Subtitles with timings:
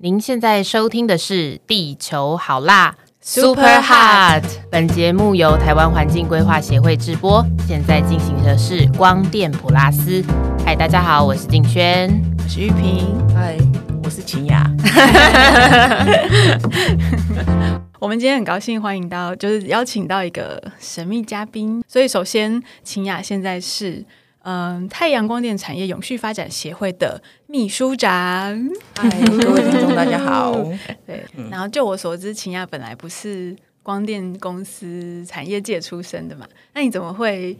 [0.00, 4.44] 您现在收听的是《地球好辣》Super Hot。
[4.70, 10.24] 本节目由台湾环境规划协会直播，现在进行的是光电普拉斯。
[10.64, 12.08] 嗨，大家好，我是景轩，
[12.38, 13.58] 我是玉萍，嗨，
[14.04, 14.70] 我是秦雅。
[17.98, 21.82] 我们今天很高兴欢迎到，就是邀请到一个神秘嘉宾。
[21.88, 24.04] 所以，首先，秦雅现在是。
[24.50, 28.10] 嗯，太阳光电产业永续发展协会的秘书长。
[28.96, 30.54] 嗨，各位听众，大家好。
[31.04, 36.48] 对，然后就我所知，秦亚本来不是光电公司产业界出身的嘛？
[36.72, 37.58] 那你怎么会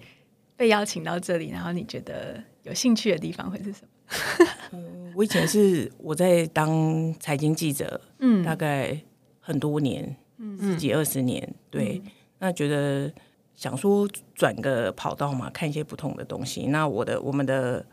[0.56, 1.50] 被邀请到这里？
[1.50, 4.46] 然后你觉得有兴趣的地方会是什么？
[4.72, 8.98] 嗯， 我以前是我在当财经记者，嗯，大概
[9.40, 12.00] 很多年，嗯，十几二十年，对，
[12.38, 13.12] 那觉得。
[13.58, 16.66] 想说转个跑道嘛，看一些不同的东西。
[16.66, 17.84] 那我的我们的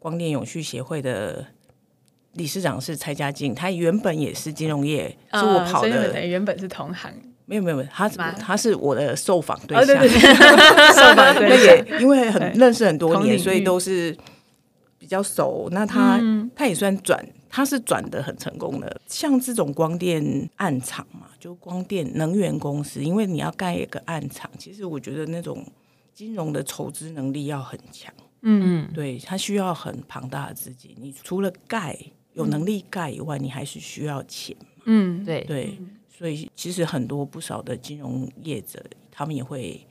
[0.00, 1.46] 光电永续协会的
[2.32, 7.12] 理事长是蔡家静，他原本也是金融业，是我跑的，原本是同行。
[7.44, 9.96] 没有没有，他他是我的受访对象，
[10.92, 14.16] 受访对象，因为很认识很多年，所以都是
[14.98, 15.68] 比较熟。
[15.70, 16.20] 那他
[16.56, 17.24] 他也算转。
[17.54, 25.62] 他是转的很成功的，像这种光电暗厂嘛，就光电能源公司，因为你要盖一个暗厂，其实我觉得那种
[26.14, 30.96] 金融的筹资能力要很强，嗯嗯，对，它需要很庞大的资金。
[30.98, 31.94] 你除了盖
[32.32, 34.56] 有能力盖以外，你还是需要钱，
[34.86, 35.78] 嗯，对对，
[36.08, 39.86] 所以其实很多不少的金融业者，他们也会。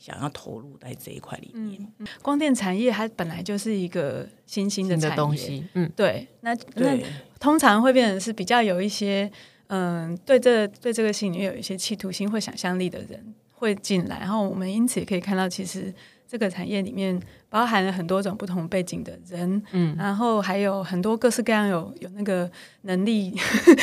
[0.00, 1.86] 想要投入在这一块里面，
[2.22, 6.98] 光电产业它本来就是一个新兴的东西，嗯，对，那那
[7.38, 9.30] 通常会变成是比较有一些，
[9.68, 15.94] 嗯，对这对这个领域有一些企图心或想象力的人会进来，然后我们因此也可以看到，其实。
[16.30, 22.48] 这个产业里面包含了很多种不同背景的人，嗯，然后还有很多各式各样有有那个
[22.82, 23.34] 能力、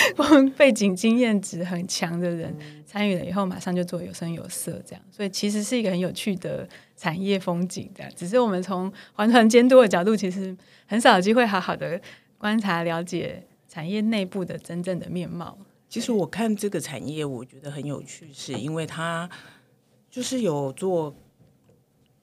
[0.56, 8.10] 背景经验值很强的人参与了以后，马上就做有声有色这样，所以其实是一个很有趣的产业风景的。
[8.16, 10.56] 只是我们从环团监督的角度，其实
[10.86, 12.00] 很少有机会好好的
[12.38, 15.58] 观察了解产业内部的真正的面貌。
[15.90, 19.30] 其实我看这个产业，我觉得很有趣，是因为它
[20.10, 21.14] 就是有做。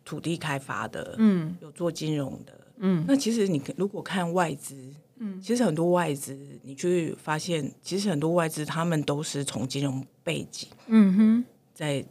[0.04, 12.04] 土地开发的，嗯，有做金融的，嗯，那其实你如果看外资，嗯，其实很多外资，你去发现，其实很多外资他们都是从金融背景，嗯哼，在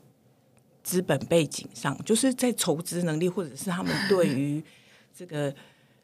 [0.84, 4.64] 资本背景上，就是在筹资能力，或者是他们对 于
[5.16, 5.54] 这个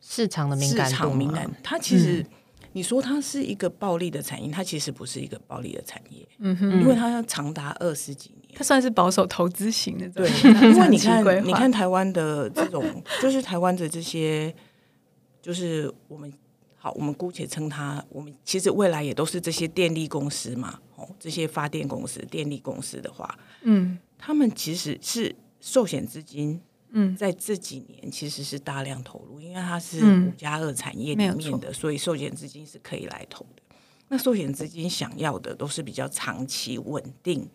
[0.02, 2.26] 市场的敏感度，敏感，它其实。
[2.72, 12.84] 你说它是一个暴利的产业，它其实不是一个暴利的产业，嗯哼，因为它要长达二十几年，它算是保守投资型的，对，因为 你看，你看台湾的这种，
[13.22, 14.54] 就是台湾的这些，
[15.42, 16.32] 就是我们
[16.78, 26.62] 好，我们姑且称它，我们其实未来也都是这些电力公司嘛，哦，这些发电公司、电力公司的话，嗯，他们其实是寿险资金。
[26.92, 33.62] 嗯，在这几年其实是大量投入，因为它是五加二产业里面的，所以寿险资金是可以来投的。
[34.08, 37.48] 那寿险资金想要的都是比较长期稳定，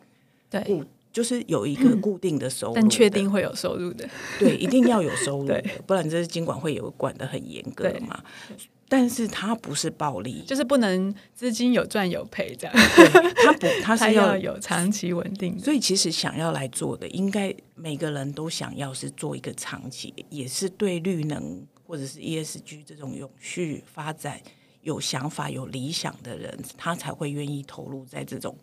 [0.62, 0.82] 对，
[1.12, 8.22] 就是有一个固定的收入，但确定会有收入的， 对，一定要有收入的，不然这是监管会有管的很严格嘛。
[8.86, 12.76] 但是它不是暴利，就是不能资金有赚有赔这样。
[13.42, 15.58] 它不，它 是要有长期稳定。
[15.58, 24.38] 所以其实想要来做的，应该每个人都想要是做一个长期，也是对绿能或者是 ESG 这种永续发展
[24.82, 28.54] 有想法、有理想的人，他才会愿意投入在这种，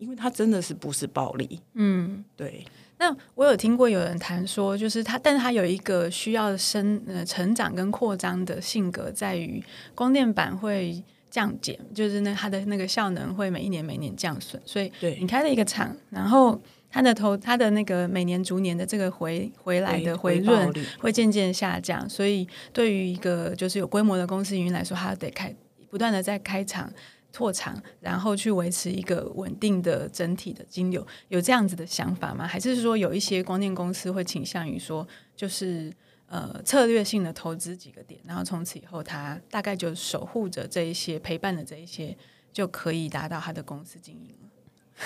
[0.00, 1.60] 因为他真的是不是暴力。
[1.74, 2.64] 嗯，对。
[2.98, 9.62] 那我有听过有人谈说，就是他，但是他有一个需要生呃成长跟扩张的性格，在于
[9.94, 25.54] 光电板会降减，就是那它的那个效能会每一年每年降损，所以你开了一个厂，然后它的投它的那个每年逐年的这个回回来的回润会渐渐下降，所以对于一个就是有规模的公司营运来说，它得开
[25.88, 26.92] 不断的在开厂。
[27.32, 32.46] 拓厂，然后去维持一个稳定的整体的金流，有这样子的想法吗？
[32.46, 35.06] 还是说有一些光电公司会倾向于说，
[35.36, 35.92] 就是
[36.26, 42.16] 呃策略性的投资几个点，然后从此以后，他大概就守护着这一些陪伴的这一些，
[42.52, 45.04] 就可以达到他的公司经营了。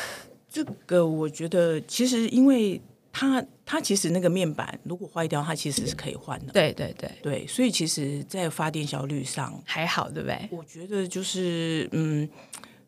[0.49, 2.81] 这个我觉得，其实因为。
[3.17, 6.53] 它它其实那个面板如果坏掉，它其实是可以换的。
[6.53, 10.49] 对对对对，所以其实，在发电效率上还好，对不对？
[10.51, 12.29] 我觉得就是嗯，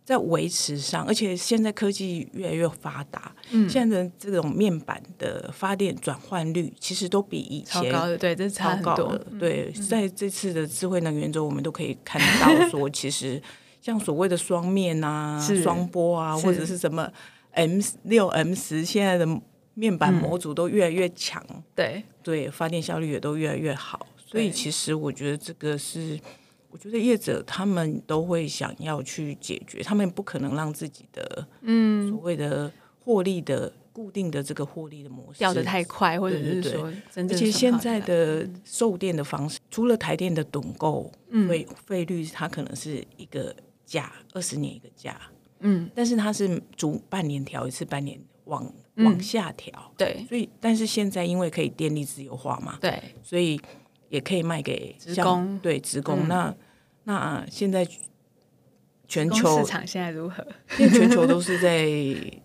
[0.04, 9.18] 在维持上，而且现在科技越来越发达，嗯，现在的这种面板的发电转换率其实都比以前高的，对，这是超高的。
[9.38, 13.42] 对，在这次的智慧能源中，我们都可以看到说， 其实。
[13.82, 17.08] 像所谓的双面啊、双波啊，或者是什么
[17.52, 19.24] M 六、M 十，现在的
[19.76, 21.40] 面板模组都越来越强，
[21.76, 22.02] 对。
[22.24, 24.04] 对，发电效率也都越来越好。
[24.26, 26.18] 所以其实我觉得这个是，
[26.70, 32.10] 我觉得业者他们都会想要去解决，他们不可能让自己的嗯。
[32.10, 33.72] 所谓的获利的。
[33.96, 41.10] 固定的这个获利的模式掉的太快，或者是说，而且现在的售电的方式，除了台电的趸购
[41.48, 43.56] 费费率，它可能是一个
[43.86, 45.18] 价，二十年一个价，
[45.60, 53.60] 嗯，但是它是逐半年调一次，半年往往下调，对，所以但是现在因为可以电力自由化嘛，对，所以
[54.08, 56.28] 也可以卖给职工，对职工。
[56.28, 56.54] 那
[57.04, 57.86] 那现在
[59.08, 60.46] 全球市场现在如何？
[60.78, 61.86] 因为全球都是在。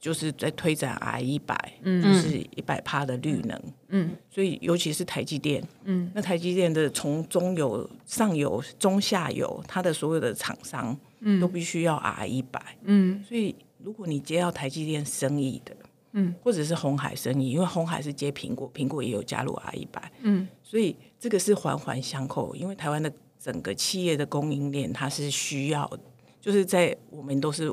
[0.00, 1.54] 就是在推展 I 一百，
[1.84, 15.76] 就是一百帕的绿能，嗯，所以尤其是台积电，嗯，那台积电的从中游、上游、中下游，它的所有的厂商，嗯，都必须要 R 一百，嗯，所以如果你接到台积电生意的，
[16.12, 25.90] 嗯，或者是红海生意，因为红海是接苹果，苹果也有加入 R 一百，嗯，所以这个是环环相扣，因为台湾的整个企业的供应链，它是需要，
[26.40, 27.70] 就是在我们都是。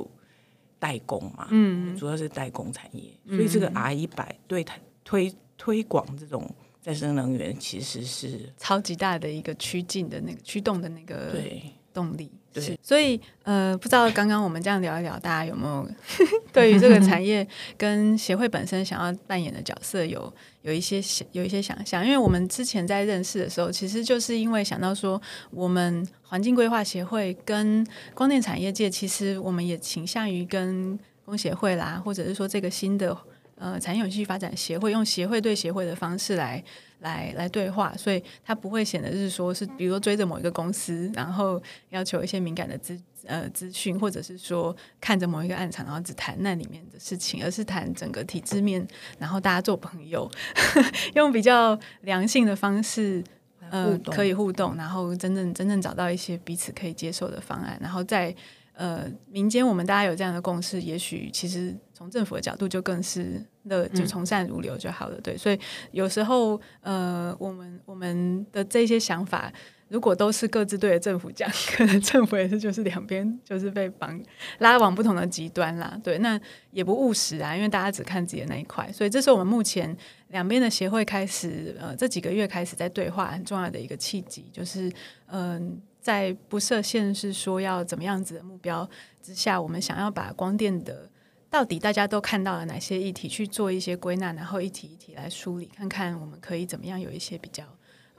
[0.79, 6.47] 代工嘛，嗯，主要是代工产业，所以这个 R 一百对它推推广这种
[6.79, 11.63] 再生能源，其实是超级大的一个趋进的那个驱动的那个对
[11.97, 12.29] 动力。
[12.53, 15.87] 对，所以呃，不知道刚刚我们这样聊一聊，大家有没有
[16.53, 22.05] 对于这个产业跟协会本身想要扮演的角色有有一些想有一些想象？
[22.05, 25.21] 因为我们之前在认识的时候，其实就是因为想到说，
[25.51, 33.15] 我们环境规划协会跟光电产业界，其实我们也倾向于跟工协会啦，或者是说这个新的
[33.57, 36.63] 呃产业永续发展协会，用协会对协会的方式来。
[37.01, 41.61] 来来对话，所以他不会显得是说是，比如说追着某一个公司，然后
[41.91, 48.83] 要求一些敏感的资呃资讯，或者是说看着某一个暗场，然后只谈那里面的事情，而是谈整个体制面，
[49.19, 50.27] 然后大家做朋友，
[51.13, 53.23] 用比较良性的方式，
[53.69, 58.35] 呃，可以互动，然后真正真正找到一些彼此可以接受的方案，然后在
[58.77, 61.75] 呃民间，我们大家有这样的共识，也许其实。
[61.97, 65.19] 从政府的角度就更是乐，就从善如流就好了。
[65.19, 65.59] 对，所以
[65.89, 69.51] 有时候呃，我们我们的这些想法，
[69.87, 74.21] 如果都是各自对着政府讲，可能政府也是就是两边就是被绑
[74.59, 75.99] 拉往不同的极端啦。
[76.03, 76.39] 对，那
[76.69, 78.91] 也不务实啊，因为大家只看自己的那一块。
[78.91, 79.97] 所以这是我们目前
[80.27, 84.91] 两边的协会开始呃这几个月开始在对话很重要的一个契机，就是
[85.31, 88.89] 嗯，在不设限是说要怎么样子的目标
[89.21, 91.09] 之下，我们想要把光电的。
[91.49, 93.27] 到底大家都看到了哪些议题？
[93.27, 97.63] 去做一些归纳，然后一题一题来梳理，看看我们可以怎么样有一些比较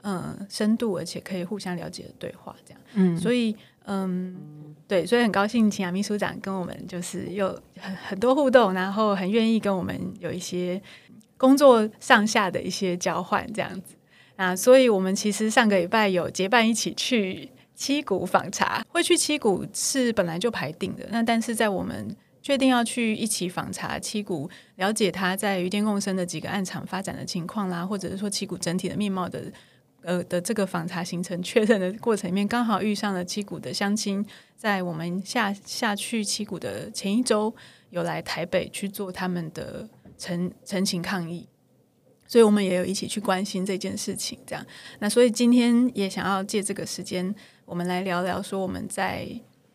[0.03, 2.55] 嗯深度，而且可以互相了解的对话。
[2.63, 3.55] 这样，嗯，所以
[3.85, 10.79] 嗯，对，所以很高兴秦雅秘书长跟我们就是有很很多互动，然后很愿意跟我们有一些
[11.37, 13.95] 工作上下的一些交换，这样子
[14.35, 14.55] 啊。
[14.55, 17.49] 所以我们其实上个礼拜有结伴一起去
[17.79, 22.13] 七股访查，会去七股是本来就排定的，那但是在我们。
[22.41, 29.51] 确定要去一起访查七股，了解他在余电共生的几个案场发展的情况啦，或者是说七股整体的面貌的，
[30.01, 37.53] 呃的这个访查行程确认的过程里面，刚好遇上了七股的乡亲，在我们下下去七股的前一周，
[37.89, 41.45] 有来台北去做他们的陈陈情抗议，
[42.25, 44.39] 所以我们也有一起去关心这件事情。
[44.47, 44.65] 这样，
[44.99, 47.35] 那所以今天也想要借这个时间，
[47.69, 49.29] 我们来聊聊说我们在。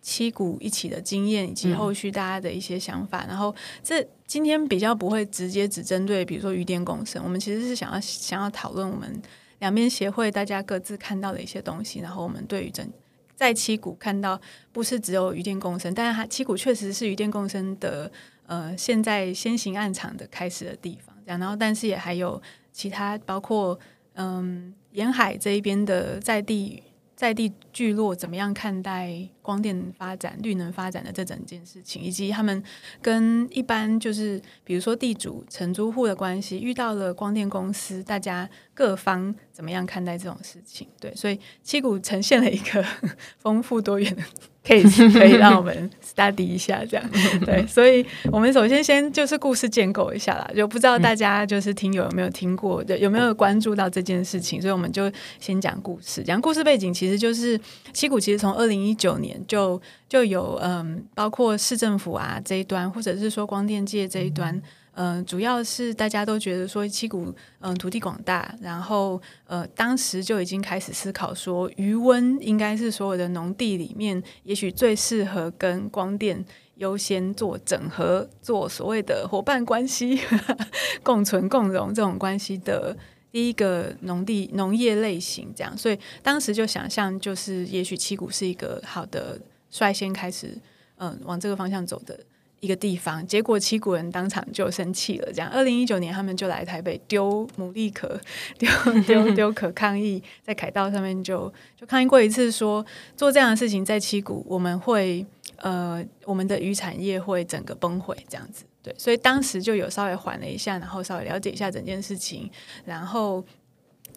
[0.07, 9.23] 七股一起的经验以及后续大家的一些想法，然后这今天比较不会直接只针对，比如说余电共生，我们其实是想要想要讨论我们
[9.61, 12.87] 两边协会大家各自看到的一些东西，然后我们对于整
[13.35, 14.39] 在七股看到
[14.73, 18.13] 不是只有余电共生，但是它七股确实是余电共生的
[18.45, 22.39] 呃现在先行暗场的开始的地方，这样，然后但是也还有
[22.75, 23.81] 其他包括
[24.17, 26.83] 嗯沿海这一边的在地。
[27.17, 32.63] 在地聚落怎么样看待光电发展、绿能发展的这整件事情，以及他们
[33.03, 40.89] 跟一般就是比如说地主、承租户的关系，遇到了光电公司，大家各方怎么样看待这种事情？
[40.99, 42.83] 对，所以七股呈现了一个
[43.39, 44.23] 丰富多元的。
[44.67, 44.83] 可以
[45.13, 47.11] 可以让我们 study 一下这样，
[47.45, 56.23] 对，所以我们首先先就是故事建构一下啦，就不知道大家就是听友有没有听过，对有没有关注到这件事情，所以我们就先讲故事。
[56.23, 57.61] 讲故事背景其实就是
[57.93, 64.61] 七股，其实从二零一九年就就有嗯，包括市政府啊这一端，或者是说光电界这一端，
[64.95, 76.45] 嗯，主要是大家都觉得说七股嗯土地广大，然后呃当时就已经开始思考说余温应该是所有的农地里面，也许最适合跟光电
[76.77, 80.21] 优先做整合，做所谓的伙伴关系，
[81.03, 82.97] 共存共荣这种关系的
[83.35, 89.37] 第一个农地农业类型，这样，所以当时就想象就是也许七股是一个好的
[89.73, 90.57] 率先开始
[90.99, 92.17] 嗯往这个方向走的。
[92.61, 95.31] 一个地方，结果七股人当场就生气了。
[95.31, 98.19] 这样，二零一九年他们就来台北丢牡蛎壳，
[98.57, 98.71] 丢
[99.03, 102.83] 丢丢壳抗议，在凯道上面就就抗议过一次，说
[103.19, 105.27] 做这样的事情在七股，我们会
[105.57, 108.65] 呃我们的渔产业会整个崩毁这样子。
[108.85, 112.49] 对，所以当时就有稍微缓了一下，然后稍微了解一下整件事情，
[112.85, 113.45] 然后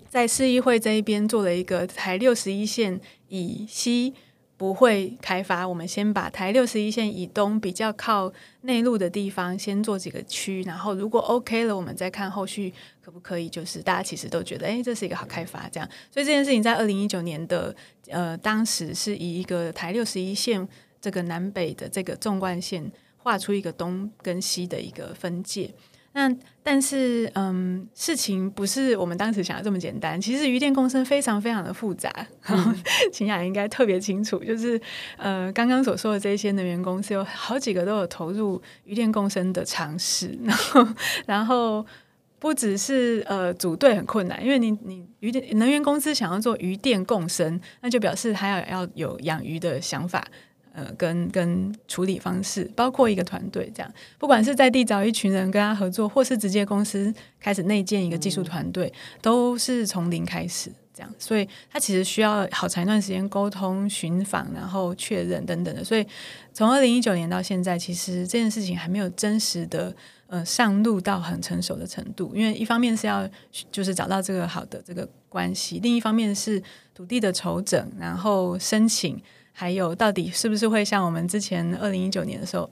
[0.07, 4.13] 在市议会这一边做了一个台六十一线以西。
[4.59, 13.47] 不会开发，我们先把台六十一线以东比较靠内陆的地方先做几个区，然后如果 OK 了，我们再看后续可不可以。
[13.47, 15.87] 就是大家其实都觉得，哎，这是一个好开发，这样。
[16.11, 17.75] 所以这件事情在二零一九年的
[18.07, 20.67] 呃，当时是以一个台六十一线
[20.99, 22.91] 这个南北的这个纵贯线
[23.27, 25.69] 画出一个东跟西的一个分界。
[26.13, 30.19] 那但是，嗯，事情不是我们当时想的这么简单。
[30.19, 32.09] 其实，鱼电共生非常非常的复杂。
[33.11, 34.79] 秦雅应该特别清楚，就是
[35.17, 40.35] 呃，刚刚所说的这些能源公司，有好几个都有投入鱼电共生的尝试。
[40.41, 40.87] 然后，
[41.27, 41.85] 然后
[42.39, 50.25] 不只是呃组队很困难，因为你你鱼电能源公司想要做鱼电共生，那就表示他要要有养鱼的想法。
[50.77, 65.83] 呃，跟跟处理方式，包括一个团队这样，不管是在地找一群人跟他合作，或是直接公司开始内建一个技术团队，都是从零开始这样，所以他其实需要好长一段时间沟通、寻访，然后确认等等的。
[65.83, 66.05] 所以
[66.53, 69.91] 从二零一九年到现在，其实这件事情还没有真实的
[70.27, 73.27] 呃上路到很成熟的程度，因为一方面是要
[73.71, 76.61] 就是找到这个好的这个关系，另一方面是
[76.93, 79.19] 土地的筹整，然后申请。
[79.59, 82.69] 还有，到底是不是会像我们之前二零一九年的时候，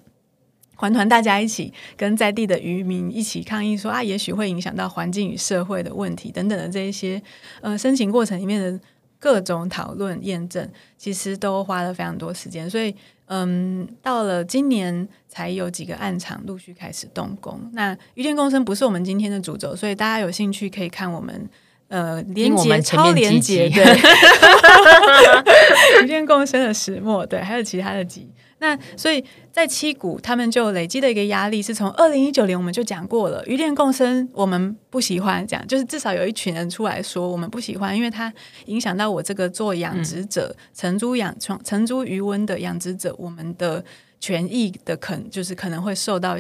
[0.75, 7.19] 环团大家一起跟在地的渔民一起抗议，说啊，也许会影响到环境与社会的问题等等的这一些，
[7.61, 8.79] 呃，申请过程里面的
[9.17, 12.69] 各种讨论验证，其实都花了非常多时间。
[12.69, 17.59] 所以，嗯，到了今年才有几个暗场陆续开始动工。
[17.73, 21.49] 那渔电共生不是我们今天的主轴，所以大家有兴趣可以看我们。
[21.87, 23.83] 呃，连接超连接，对，
[26.03, 28.29] 一片共生的石墨，对，还有其他的集。
[28.57, 38.33] 那所以在七股，他们就累积的一个压力，是从二零一九年我们就讲过了，鱼电共生我们不喜欢，讲就是至少有一群人出来说我们不喜欢，因为它
[38.65, 43.83] 影响到我这个做养殖者、承租养、承租余温的养殖者，我们的
[44.19, 46.37] 权益的可就是可能会受到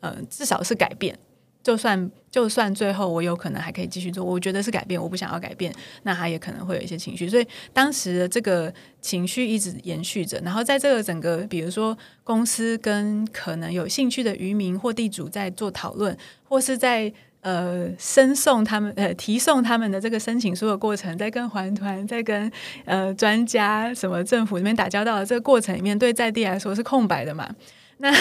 [0.00, 1.18] 呃，至少是改变。
[1.66, 10.40] 就算就算最后我有可能还可以继续做，我觉得是改变，我不想要改变，那他也可能会有一些情绪，所以当时的这个情绪一直延续着。
[10.44, 22.48] 然后在这个整个，比如说公司跟可能有兴趣的渔民或地主在做讨论，或是在呃申送他们呃提送他们的这个申请书的过程，在跟环团、在跟
[22.84, 27.50] 呃专家什么政府那边打交道的这个过程里面，对在地来说是空白的嘛？
[27.98, 28.12] 那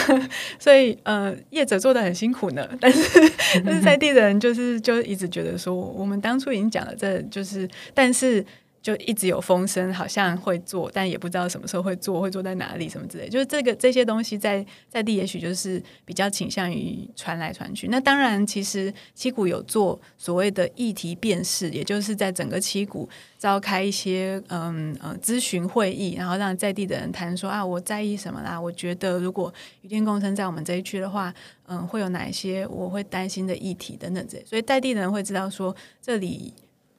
[0.60, 3.32] 所以呃，业者做的很辛苦呢，但是
[3.66, 8.46] 但是在地人就是就一直觉得说，我们当初已经讲了，这就是，但是。
[8.86, 13.28] 就一直有风声，好像会做，但也不知道什么时候会做，会做在哪里，什么之类。
[13.28, 17.88] 就是这个这些东西在在地，也许就是比较倾向于传来传去。
[17.88, 28.62] 那当然，其实七股有做所谓的议题辨识，也就是在整个七股召开一些嗯呃咨询会议，然后让在地的人谈说啊，我在意什么啦？
[28.62, 29.52] 我觉得如果
[29.82, 31.34] 雨电共生在我们这一区的话，
[31.66, 34.46] 嗯，会有哪一些我会担心的议题等等这些。
[34.46, 36.54] 所以在地的人会知道说这里。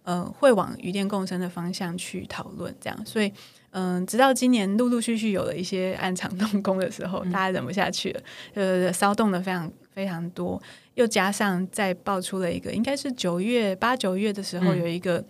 [0.07, 3.33] 呃，会往余电共生的方向去讨论，这样，所以，
[3.71, 8.21] 嗯，直到今年陆陆续续有了一些暗场动工的时候，大家忍不下去了，
[8.55, 10.63] 呃，骚动的非常非常多，
[10.95, 15.25] 又加上再爆出了一个，应该是九月八九月的时候，有一个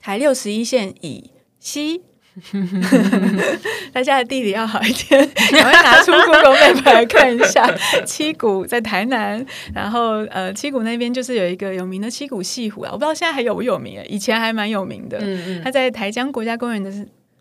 [0.00, 1.30] 台六十一线以
[1.60, 2.02] 西。
[3.92, 7.68] 大家的地理要好一点， 赶快拿出 Google Map 来看一下。
[8.06, 15.18] 七股在台南，然后呃，七股那边就是有一个有名的七股西湖啊，我不知道现在还有不有名，以前还蛮有名的。
[15.18, 16.90] 嗯嗯，它在台江国家公园的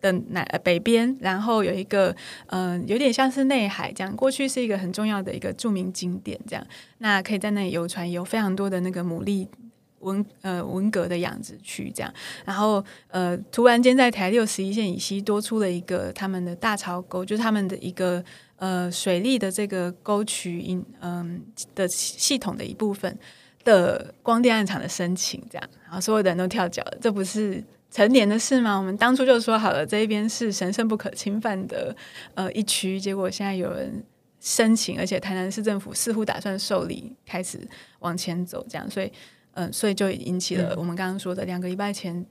[0.02, 2.14] 的南北边，然后有一个
[2.48, 6.68] 嗯，有点像是内海这样，过去是一个很重要的一个著名景点，这样，
[6.98, 9.48] 那可以在那里游船，有非常多的那个牡蛎。
[10.02, 12.14] 文呃文革的养殖区这样，
[12.46, 18.24] 然后呃突然间在台六十一线以西多出了一个他们的大潮沟，就是他们的一个
[18.58, 21.42] 呃水利的这个沟渠嗯
[21.74, 23.18] 的系统的一部分
[23.64, 28.78] 的光电暗场的申请这样，然后所有的人都跳脚了，这不是成年的事吗？
[28.78, 31.96] 我们当初就说好了，这一边是神圣不可侵犯的
[32.34, 34.04] 呃一区，结果现在有人
[34.40, 37.60] 申请，而且台南市政府似乎打算受理开始
[38.00, 39.12] 往前走，这样，所以。
[39.54, 42.26] 嗯，所以就引起了我们刚刚说的两个礼拜前，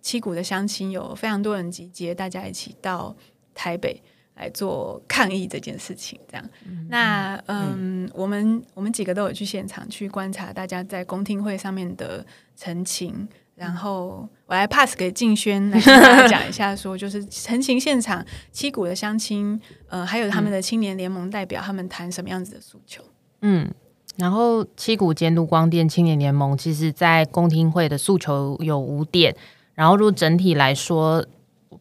[0.00, 3.16] 七股的乡亲有非常多人集结，大家一起到
[3.54, 4.02] 台北
[4.34, 6.18] 来做抗议这件事情。
[6.28, 6.50] 这样，
[6.88, 12.26] 那嗯，我们我们几个都有去现场去观察大家在公听会上面的
[12.56, 23.04] 陈情，然后我来 pass 给静轩来跟大家讲一下，说就是陈情现场七股的乡亲，呃，还有他们的青年联盟代表，他们谈什么样子的诉求？
[23.42, 23.72] 嗯。
[24.16, 29.34] 然后七股监督光电青年联盟，其实在公听会的诉求有五点。
[29.74, 31.24] 然后，如果整体来说，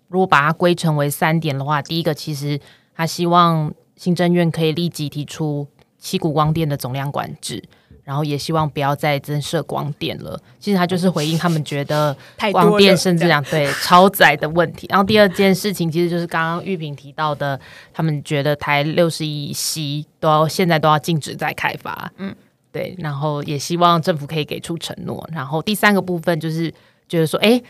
[0.08, 2.60] 如果把它归成为三点的话，第一个其实
[2.96, 5.68] 他希望行政院可以立即提出
[6.00, 7.64] 七股光电的总量管制。
[8.04, 10.40] 然后也希望不要再增设光电了。
[10.60, 12.16] 其实他就是回应他们觉得
[12.52, 14.86] 光电甚至讲对超载的问题。
[14.90, 17.60] 然后第二件事情其实就是刚刚玉萍提到的，
[17.94, 22.12] 他们觉得台六十一西都要现在都要禁止再开发。
[22.18, 22.36] 嗯，
[22.72, 22.96] 对。
[23.00, 25.28] 然后也希望政府可以给出承诺。
[25.32, 26.74] 然后第三个部分就是
[27.08, 27.62] 觉得说，哎，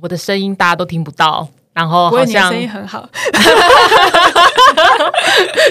[0.00, 1.48] 我的声音大家都听不到。
[1.74, 3.08] 然后好像声音很好，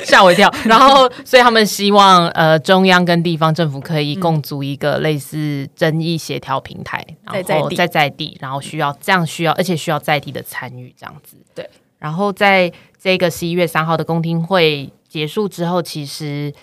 [0.03, 0.53] 吓我一跳。
[0.65, 11.37] 然后，所以他们希望呃中央跟地方政府可以共组一个类似争议协调平台，然后在在地，然后需要这样需要，而且需要在地的参与这样子。
[11.55, 11.69] 对。
[11.99, 12.69] 然后在
[13.01, 16.53] 这个十一月三号的公听会结束之后，其实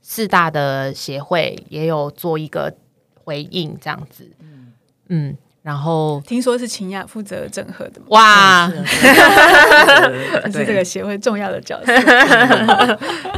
[0.00, 2.74] 四大的协会也有做一个
[3.22, 4.30] 回应，这样子。
[4.40, 4.72] 嗯
[5.08, 5.36] 嗯。
[5.66, 8.70] 然后听说是秦雅负责整合的，哇，
[10.46, 11.92] 是这个协会重要的角色。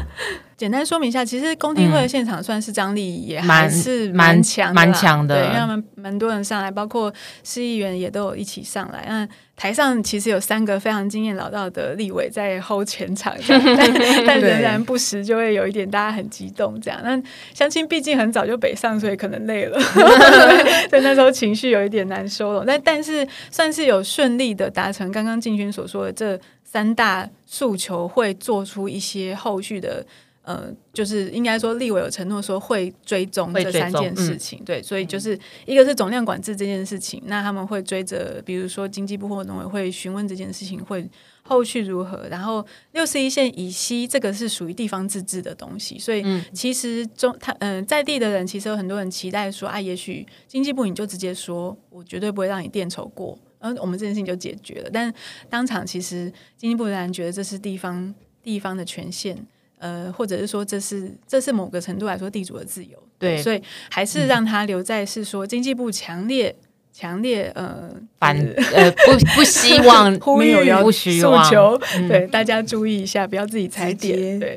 [0.58, 9.04] 简单说明一下，其实公听会的现场算是张力也还是蛮强蛮强的，对，因为他们蛮多人上来，包括市议员也都有一起上来。
[9.08, 13.94] 那台上其实有三个非常经验老道的立委在 hold 全场， 但
[14.26, 16.98] 但仍然不时就会有一点大家很激动这样。
[17.04, 17.16] 那
[17.54, 19.78] 相亲毕竟很早就北上，所以可能累了，
[20.90, 22.64] 所以那时候情绪有一点难收了。
[22.66, 30.04] 但但是算是有顺利的达成刚刚静轩所说的这三大诉求，会做出一些后续的。
[30.48, 41.06] 呃，就是应该说，立委有承诺说会追踪这三件事情，对，所以就是一个是总量管制这件事情，那他们会追着，比如说经济部或农委会询问这件事情会
[41.42, 55.12] 后续如何，然后六十一线以西这个是属于地方自治的东西，所以其实中他嗯在地的人其实有很多人期待说啊，也许经济部你就直接说我绝对不会让你垫筹过，然后我们这件事情就解决了，但
[55.50, 59.46] 当场其实经济部仍然觉得这是地方地方的权限。
[59.78, 66.54] 呃，或者是说，这是这是某个程度来说地主的自由，对，所以还是让他留在是说经济部强烈
[66.92, 67.88] 强烈呃
[68.18, 68.36] 反
[68.74, 71.10] 呃不不希望 呼吁不诉
[71.48, 74.56] 求，对大家注意一下，不要自己踩点，对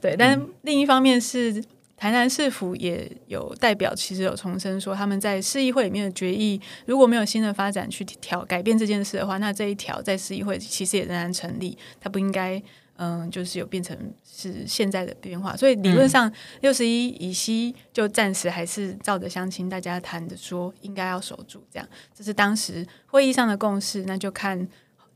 [0.00, 0.16] 对。
[0.16, 1.62] 但另一方面是
[1.96, 12.60] 台南市府也有代表，其实有重申说，他们在市议会里面的决议，如果没有新的发展去调改变这件事的话，那这一条在市议会其实也仍然成立，它不应该。
[13.02, 21.88] 嗯，就是有变成是现在的变化，所以理论上六十一以西就暂时还是照着相亲大家谈的说应该要守住，这样。
[22.14, 24.68] 这是当时会议上的共识，那就看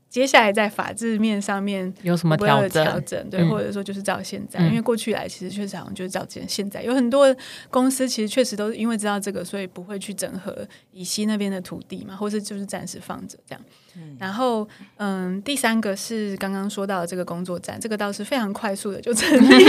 [0.09, 7.35] 接下来在法制面上面有什么调整，对，或者说就是照现在，因为过去来其实确实好像就是照现现在，有很多
[7.69, 13.63] 公司其实确实都是因为知道这个，所以不会去整合以西那边的土地嘛，或是就是暂时放着这样。
[14.19, 19.65] 然后，嗯，第三个是刚刚说到的这个工作站，这个倒是非常快速的就成立。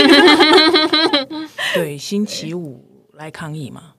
[1.74, 3.94] 对，星期五来抗议嘛，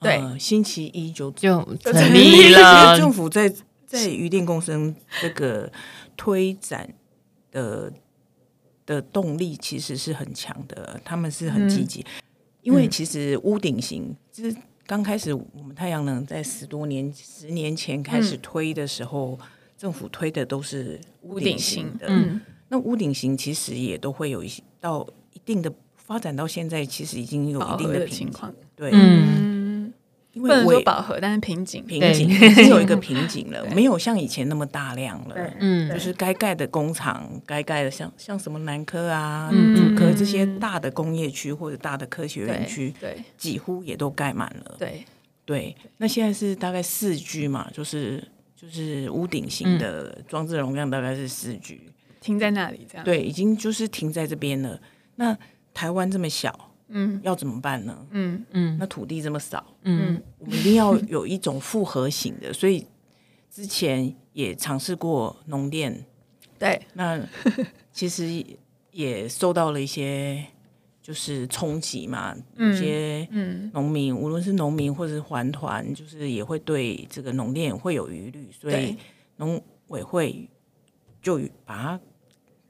[0.00, 2.96] 对，星期一就就成立了。
[2.98, 3.52] 政府在
[3.86, 5.70] 在余电共生这个
[6.16, 6.92] 推展
[7.50, 7.92] 的
[8.84, 12.04] 的动力其实是很强的，他们是很积极，
[12.62, 14.56] 因为其实屋顶型就是。
[14.88, 19.36] 刚开始我们太阳能在十多年、十年前开始推的时候。
[19.76, 29.92] 政府推的都是屋顶型的，嗯，那屋顶型其实也都会有一些到一定的发展，到现在其实已经有一定的情况，对，嗯，
[30.32, 45.04] 不能说饱和，但是瓶颈，瓶颈 已经有一个瓶颈了，没有像以前那么大量了，嗯，就是该盖的工厂，该盖的像像什么南科啊、主科这些大的工业区或者大的科学园区，对，几乎也都盖满了，对。
[45.44, 48.20] 对，那现在是大概四 G 嘛，就是
[48.66, 51.80] 就是屋顶型的装置容量大概是四 G，
[52.20, 53.04] 停在那里这样。
[53.04, 54.80] 对，已经就是停在这边了。
[55.14, 55.36] 那
[55.72, 58.06] 台湾这么小，嗯，要怎么办呢？
[58.10, 58.44] 嗯。
[58.50, 62.86] 嗯，那土地这么少，嗯，我们一定要有一种复合型的，所以
[63.50, 66.04] 之前也尝试过农电，
[66.58, 67.20] 对，那
[67.92, 68.44] 其实
[68.90, 70.44] 也受到了一些
[71.06, 73.28] 就是冲击嘛，有些
[73.72, 78.96] 农民，无论是农民或者是环团，就是也会对这个农电会有疑虑，所以
[79.36, 80.48] 农委会
[81.22, 82.00] 就把它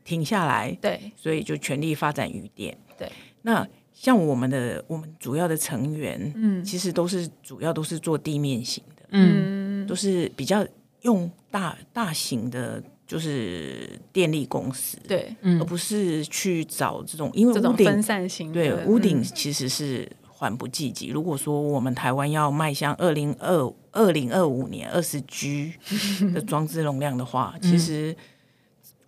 [0.04, 2.76] 停下来，对，所以就全力发展渔电。
[2.98, 10.62] 对，那像我们的我们主要的成员，嗯，其实都是主要都是做地面型的，嗯，都是比较
[11.00, 21.08] 用大大型的，就是电力公司，对，而不是去找这种，因为屋顶分散型，对，屋顶其实是缓不济急。
[21.08, 25.74] 如果说我们台湾要迈向二零二二零二五年二十 G
[26.34, 28.14] 的装置容量的话，其实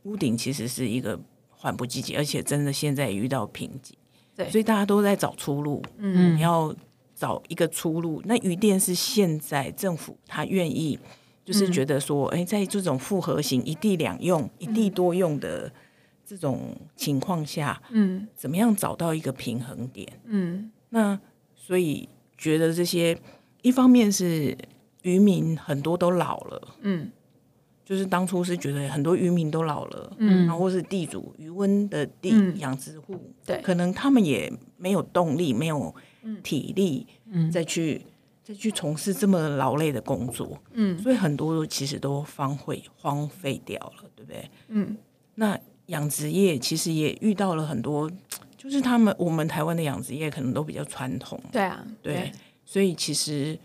[0.05, 1.19] 屋顶其实是一个。
[1.61, 3.97] 缓不济急，而且真的现在也遇到瓶颈，
[4.37, 5.83] 对，所以大家都在找出路。
[5.97, 6.73] 嗯，要
[7.17, 8.23] 找一个出路。
[8.27, 10.97] 那余电是现在政府他愿意，
[11.49, 15.73] 就是觉得说，哎，在这种复合型一地两用、一地多用的
[16.27, 20.07] 这种情况下，嗯，怎么样找到一个平衡点？
[20.27, 21.19] 嗯，那
[21.55, 22.07] 所以
[22.37, 23.19] 觉得这些
[23.63, 24.55] 一方面是
[25.01, 27.11] 渔民很多都老了，嗯。
[27.83, 35.95] 就是当初是觉得很多渔民都老了，嗯，然后或是地主渔温的地养殖户，对，可能他们也没有动力，没有
[36.43, 38.03] 体力，嗯，再去
[38.49, 44.51] 再去从事这么劳累的工作，嗯，所以很多其实都荒废荒废掉了，对不对？
[44.69, 44.97] 嗯，
[45.35, 48.11] 那养殖业其实也遇到了很多，
[48.57, 52.33] 就是他们我们台湾的养殖业可能都比较传统，对啊，对，
[52.65, 53.59] 所以其实。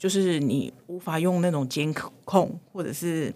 [0.00, 1.92] 就是你无法用那种监
[2.24, 3.30] 控，或者是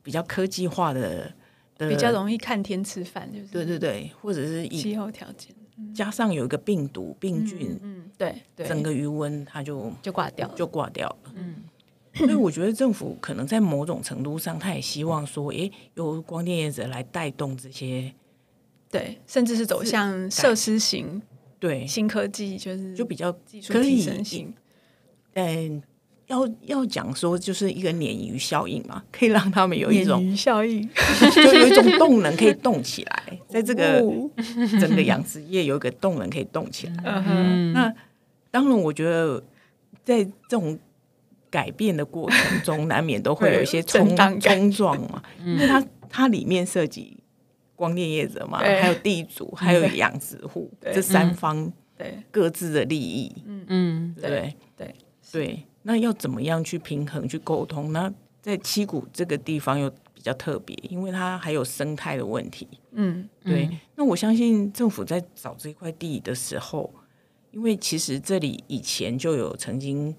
[0.00, 1.28] 比较科技化的，
[1.76, 5.52] 比较容易看天吃饭，就是对对对，或者是气候条件
[5.94, 11.32] 加上有一个病毒病菌，嗯，对，整个余温它就就挂掉，就挂掉了。
[11.34, 11.56] 嗯，
[12.14, 18.12] 所以我觉得政府可能在某种程度上，他也希望说，哎，由光电业者来带动这些，
[18.90, 21.22] 对，甚至是走向设施型，
[21.58, 24.54] 对，新科技就是就比较技术提升型。
[25.34, 25.82] 嗯，
[26.32, 30.88] 要要讲说就是一个鲶鱼效应嘛，可以让他们有一种鱼效应，
[31.34, 34.00] 就有一种动能可以动起来， 在这个
[34.80, 36.94] 整个养殖业有一个动能可以动起来。
[37.74, 37.92] 那
[38.50, 39.42] 当然，我觉得
[40.04, 40.78] 在这种
[41.50, 47.18] 改变的过程中，难免都会有一些冲冲撞嘛， 因为它它里面涉及
[47.76, 54.94] 光电业者嘛，还有地主，还有养殖户这三方对各自的利益，嗯嗯，对对。
[55.30, 57.92] 对，那要怎么样去平衡、去沟通？
[57.92, 62.66] 那在七股这个地方又比较特别，因为它还有生态的问题。
[62.92, 63.68] 嗯，对。
[63.96, 66.92] 那我相信政府在找这块地的时候，
[67.50, 70.14] 因为其实这里以前就有曾经，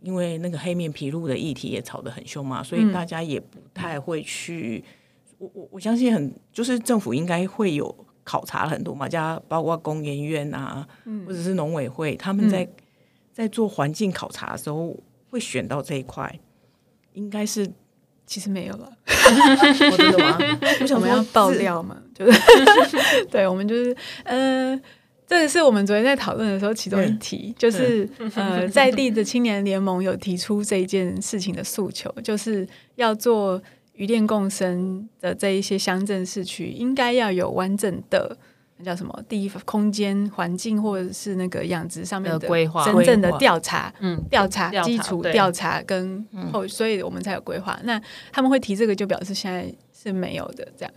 [0.00, 4.84] 因为那个黑面皮鹭的议题也吵得很凶嘛，所以大家也不太会去。
[5.38, 10.86] 我我我相信很，就是政府应该会有考察很多嘛，加包括工研院啊，
[11.26, 12.68] 或者是农委会他们在。
[13.32, 14.96] 在做环境考察的时候，
[15.30, 16.38] 会选到这一块，
[17.12, 17.70] 应该是
[18.26, 18.92] 其实没有了。
[19.06, 20.38] 我真的吗？
[20.80, 21.96] 为什么要爆料嘛？
[22.14, 22.38] 就是
[23.30, 24.78] 对，我们就是呃，
[25.26, 32.66] 这个是我们昨天在讨论的时候其中一题，就是呃， 在地的青年联盟有提出这一件事情的诉求，就是
[32.96, 33.62] 要做
[33.94, 38.36] 渔电共生的这一些乡镇市区，应该要有完整的。
[38.84, 39.22] 叫什么？
[39.28, 47.78] 第一空间环境，或者是那个养殖上面的规划，真正的调查，嗯，调查基础调查跟后，所以我们才有规划。
[47.84, 48.00] 那
[48.32, 50.92] 他们会提这个，就表示现在是没有的，这样。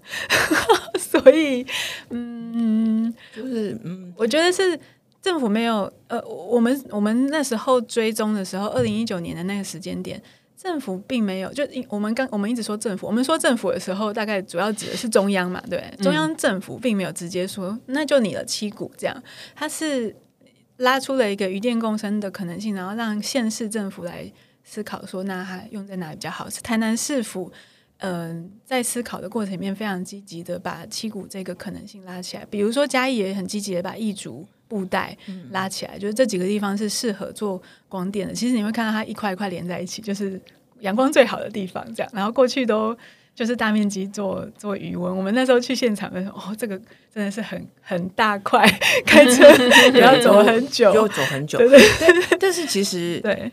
[0.97, 1.65] 所以，
[2.09, 4.79] 嗯，就是嗯，我觉得是
[5.21, 10.21] 政府没有，呃，我们我们那时候追踪的时候，二零一九年的那个时间点。
[10.63, 19.23] 政府并没有，就我们刚我们一直说政府，我们说政府的时候，大概主要指的是中央嘛，对，中央政府并没有直接说，那就你的七股这样，
[19.53, 20.15] 它是
[20.77, 24.31] 拉出了一个余电共生的可能性，然后让县市政府来
[24.63, 26.49] 思考说，那它用在哪里比较好？
[26.49, 27.51] 是台南市府，
[27.97, 34.47] 嗯，在思考的过程里面非常积极的把七股这个可能性拉起来，比如说嘉义也很积极的把义竹。
[34.73, 35.15] 布袋
[35.51, 38.33] 拉起来，就是这几个地方是适合做光电的。
[38.33, 40.41] 其实你会看到它一块一块连在一起，就是
[40.79, 41.85] 阳光最好的地方。
[41.93, 42.97] 这样，然后过去都
[43.35, 45.15] 就是大面积做做余温。
[45.15, 46.75] 我们那时候去现场的时候，哦，这个
[47.13, 48.67] 真的是很很大块，
[49.05, 49.47] 开车
[49.93, 51.59] 也要走很久，又走很久。
[51.59, 53.51] 对对对，但是其实对。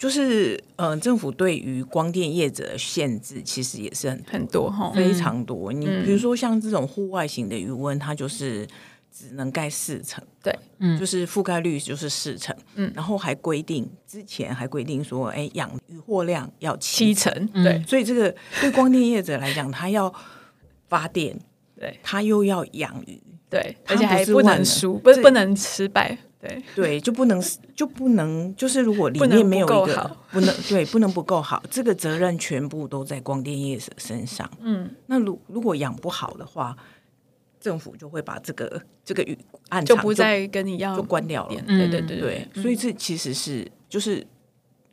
[0.00, 5.70] 就是呃，政府对于光电业者的限制其实也是很很多哈，非常多。
[5.70, 8.66] 你比如说像这种户外型的余温，它就是
[9.12, 20.12] 只能盖四层，对，嗯，就是覆盖率就是四层，嗯，然后还规定之前还规定说，哎，养鱼货量要七成，对，所以这个对光电业者来讲，他要
[20.88, 21.38] 发电，
[21.76, 26.08] 对，他又要养鱼，对，而且还不能输，不是不能失败。
[26.40, 26.62] 对。
[26.74, 27.42] 对，就不能
[27.76, 34.50] 就不能，就是如果里面没有一个不能对，不能不够好，这个责任全部都在光电业者身上。
[34.60, 36.74] 嗯，那如如果养不好的话，
[37.60, 39.24] 政府就会把这个这个
[39.68, 41.62] 案就不再跟你要就关掉了。
[41.62, 44.26] 对对对对，所以这其实是就是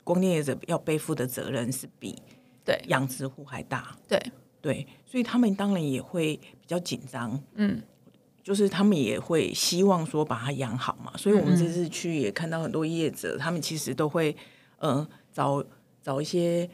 [0.03, 2.15] 光电业者要背负的责任是比
[2.63, 2.79] 对。
[2.87, 3.97] 养殖户还大。
[4.07, 4.21] 对。
[4.59, 7.41] 对，所以他们当然也会比较紧张。
[7.55, 7.81] 嗯。
[8.43, 14.33] 就是他们也会希望说把它养好嘛，所以我们这次去也看到很多业者，他们其实都会
[14.77, 15.61] 呃找
[16.01, 16.69] 找一些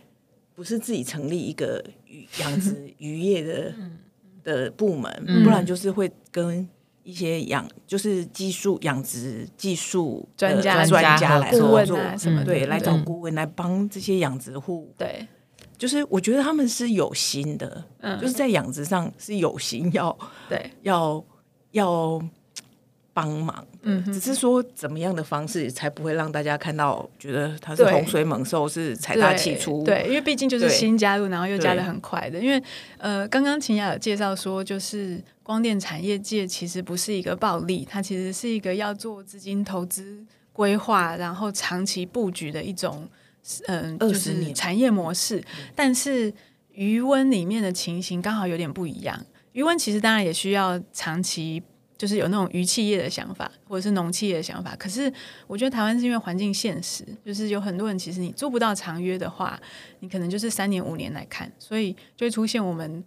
[0.54, 1.84] 不是自己成立一个
[2.40, 3.74] 养殖渔业的
[4.44, 5.12] 的部门，
[5.44, 6.68] 不然就是会跟
[7.04, 14.94] 一些养就是技术养殖技术专家专家来合作什么对，来找顾问来帮这些养殖户。
[14.98, 15.28] 对，
[15.78, 20.18] 就是我觉得他们是有心的，嗯，就是在养殖上是有心要
[20.50, 21.24] 对要。
[21.74, 22.22] 要
[23.14, 29.84] 帮忙，嗯，只是说怎么样的方式才不会让大家看到觉得他是洪水猛兽，是财大气粗？
[29.84, 32.40] 对，因为毕竟就是新加入，然后又加的很快的。
[32.40, 32.62] 因为
[32.98, 43.08] 呃，刚刚秦雅有介绍说，就是光电产业界其实不是一个暴利，它其实是一个要做资金投资规划，然后长期布局的一种，
[43.68, 45.44] 嗯，就是产业模式。
[45.76, 46.34] 但是
[46.72, 49.24] 余温里面的情形刚好有点不一样。
[49.52, 51.62] 余温其实当然也需要长期，
[52.04, 54.76] 就是有那种渔企业的想法，或者是农企业的想法。
[54.76, 55.10] 可是
[55.48, 59.58] 我觉得台湾是因为环境现实，就是有很多人其实你做不到长约的话，
[60.02, 63.02] 你可能就是三年五年来看，所以就会出现我们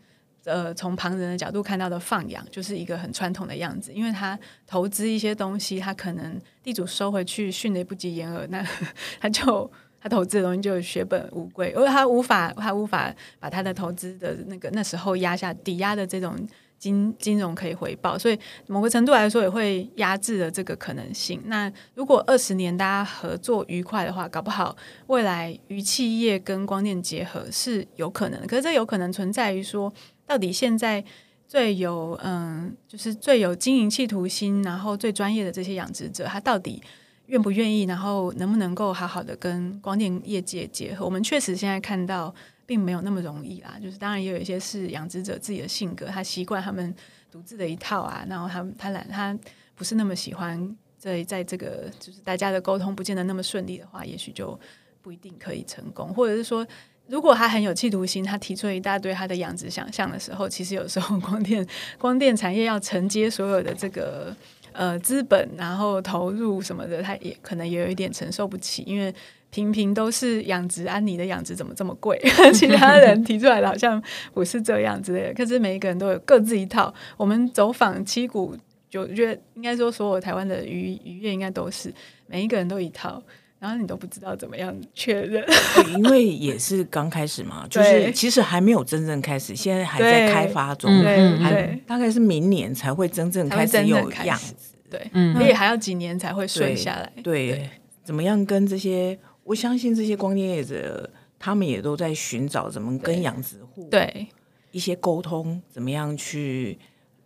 [0.44, 3.92] 呃从旁人的角度看到的放养，就是一个很传统的样子。
[3.92, 8.66] 因为他投资一些东西，他可能地主收回去，迅雷不及掩耳，那
[9.20, 9.70] 他就。
[9.98, 16.37] 他投资的东西就血本无归，因为他无法，他无法把他的投资的那个那时候压下抵押的这种
[16.78, 21.40] 金金融可以回报，所以某个程度来说也会压制了这个可能性。
[21.46, 28.46] 那如果二十年大家合作愉快的话，搞不好未来与企业跟光电结合是有可能的。
[28.46, 29.92] 可是这有可能存在于说，
[30.26, 31.04] 到底现在
[31.46, 36.82] 最有嗯，就是最有经营企图心，然后最专业的这些养殖者，他到底？
[37.26, 41.04] 愿不愿意，然后能不能够好好的跟光电业界结合？
[41.04, 42.32] 我们确实现在看到，
[42.66, 43.79] 并没有那么容易啦。
[43.81, 46.94] 就是当然也有一些是养殖者自己的性格，他习惯他们
[47.31, 49.38] 独自的一套啊，然后他他懒，他
[49.74, 54.59] 不是那么喜欢在在这个就是大家的沟通不见得那么顺利的话，也许就
[55.00, 56.12] 不一定可以成功。
[56.12, 56.66] 或者是说，
[57.07, 61.66] 如果他很有企图心，他提出一大堆他的养殖想象的时候，其实有时候光电
[61.98, 64.37] 光电产业要承接所有的这个。
[64.79, 69.11] 呃，资本然后投入什么的，他也可能也有一点承受不起，因为
[69.57, 72.21] 平平都是养殖，安妮的养殖怎么这么贵？
[72.53, 74.03] 其他人提出来的好像
[74.35, 75.33] 不是这样之类的。
[75.33, 76.92] 可是每一个人都有各自一套。
[77.16, 78.55] 我们走访七股，
[78.90, 81.90] 就觉得应该说所有台湾的渔渔业应该都是
[82.27, 83.23] 每一个人都一套，
[83.59, 85.42] 然后你都不知道怎么样确认。
[85.97, 94.55] 因为也是刚开始嘛，就是其实还没有真正开始，现在还在开发中，对，大概是明年才会真正开始有样子。
[94.90, 97.11] 对，所以还要几年才会顺下来。
[97.25, 97.71] 对，
[98.05, 99.19] 怎么样跟这些？
[99.46, 104.26] 我相信这些光电业者，他们也都在寻找怎么跟养殖户对
[104.72, 106.76] 一些沟通，怎么样去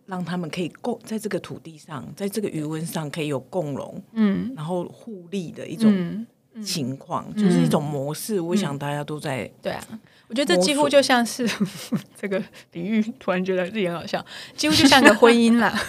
[0.05, 6.27] 让他们可以共在这个土地上，在这个余温上可以有共荣，嗯，然后互利的一种
[6.63, 8.39] 情况，就是一种模式。
[8.39, 9.83] 我想大家都在对啊，
[10.29, 11.49] 我觉得这几乎就像是
[12.21, 14.23] 这个比喻，突然觉得自己很好笑，
[14.55, 15.73] 几乎就像个婚姻啦。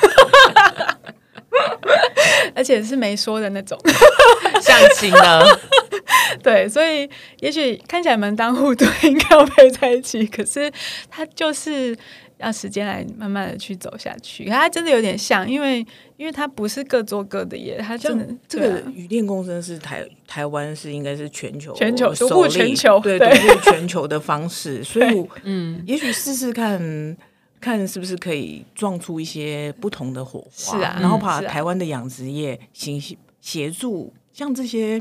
[2.55, 3.77] 而且是没说的那种，
[4.61, 5.59] 相亲的，
[6.41, 7.09] 对，所以
[7.39, 10.71] 也许看起来门当户对，应该要配在一起，可是
[11.09, 11.97] 他就是
[12.37, 14.45] 要时间来慢慢的去走下去。
[14.45, 15.85] 他真的有点像，因为
[16.17, 27.17] 因为他不是各做各的耶，他真的这个雨电共生是台台湾是应该是全球全球独步全球，对独步全球的方式，所以嗯，也许试试看。
[27.61, 32.99] 看是不是可以撞出一些不同的火花，是啊，然后把台湾的养殖业行
[33.39, 34.99] 协助，像这些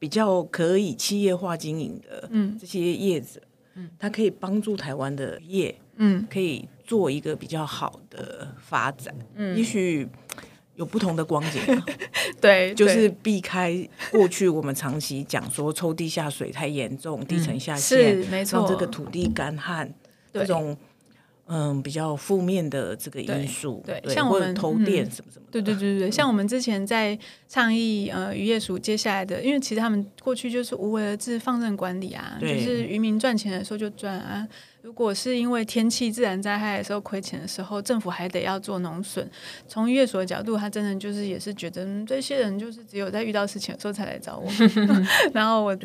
[0.00, 3.40] 比较可以企业化经营的，嗯，这些业者，
[3.98, 9.14] 它可以帮助台湾的业，嗯，可以做一个比较好的发展。
[9.34, 10.08] 嗯，也许
[10.74, 11.60] 有不同的光景，
[12.40, 19.92] 对， 就是避开过去我们长期讲说抽地下水太严重，地层下陷，没错，这个土地干旱
[20.32, 20.76] 这种。
[21.50, 34.46] 嗯，比较负面的这个因素，对，像我们投电什么什么，对对对对，像我们之前在倡议呃渔业署接下来的，因为其实他们过去就是无为而治、放任管理啊，就是渔民赚钱的时候就赚啊。
[34.82, 39.28] 如果是因为天气自然灾害的时候亏钱的时候，政府还得要做农损。
[39.68, 44.50] 从渔业所的角度，他真的就是也是觉得这些人就是只有在遇到事情的时候才来找我，
[45.34, 45.76] 然后我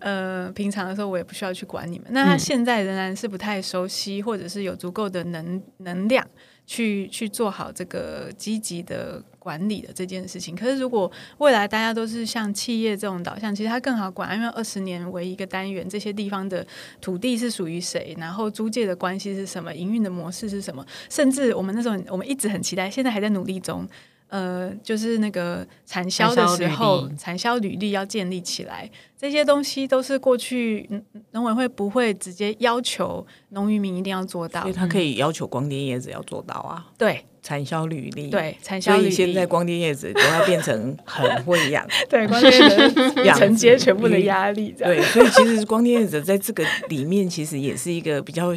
[0.00, 2.08] 呃平常的时候我也不需要去管你们。
[2.10, 6.26] 那他现在仍然是不太熟悉，或者是有足够的能能量。
[6.64, 10.54] 去去做好这个积极的管理的这件事情。
[10.54, 16.64] 可是，如果未来大家都是像企业这种导向，其实它更好管，因为二十年为一个单元，这些地方的
[17.00, 23.86] 土地是属于谁，然后租借的关系是什么，营运的模式是什么，甚至我们那种我们一直很期待，现在还在努力中。
[24.32, 30.88] 呃，就是那个产销的时候，产销履历要建立起来，这些东西都是过去
[31.32, 36.86] 农委会不会直接要求农渔民一定要做到，所以他可以要求光电叶子要做到啊。
[36.96, 39.10] 对，产销履历，对，产销履历。
[39.10, 48.54] 现在光电叶子都要变成 很会养，对，光电叶子承接全部的压力，对，所以其实光电叶子在这个里面其实也是一个比较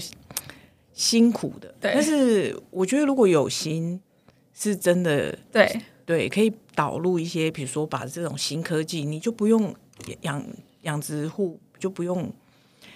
[0.93, 3.99] 辛苦的，但是我觉得如果有心。
[4.58, 9.76] 是真的，对对，可以导入一些，比如说把这种新科技，你就不用
[10.22, 10.41] 养
[10.84, 12.32] 养殖户，就不用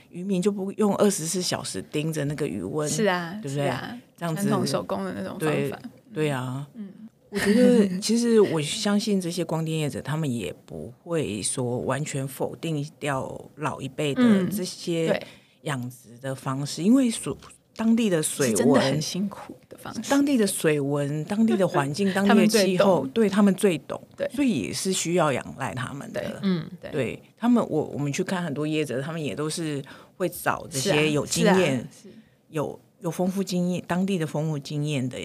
[0.10, 3.67] 渔民就不用二十四小时盯着那个鱼温，是啊，对不对？
[3.67, 5.80] 啊这样子手工的那种方法，
[6.13, 6.93] 对啊，嗯，
[7.30, 15.22] 我觉得 其实我相信这些光电业者，他们也不会说完全否定掉老一辈的这些
[15.63, 17.38] 养殖的方式，因为所。
[17.75, 26.39] 当地的水温很辛苦的方式，当地的水文、 当地的环境、当地的气候，对他们最懂，对，所以也是需要仰赖他们的。
[26.41, 27.21] 嗯，对。
[27.38, 29.82] 他们，我我们去看很多业者，他们也都是
[30.17, 31.88] 会找这些有经验、
[32.49, 35.17] 有有丰富经验、当地的丰富经验的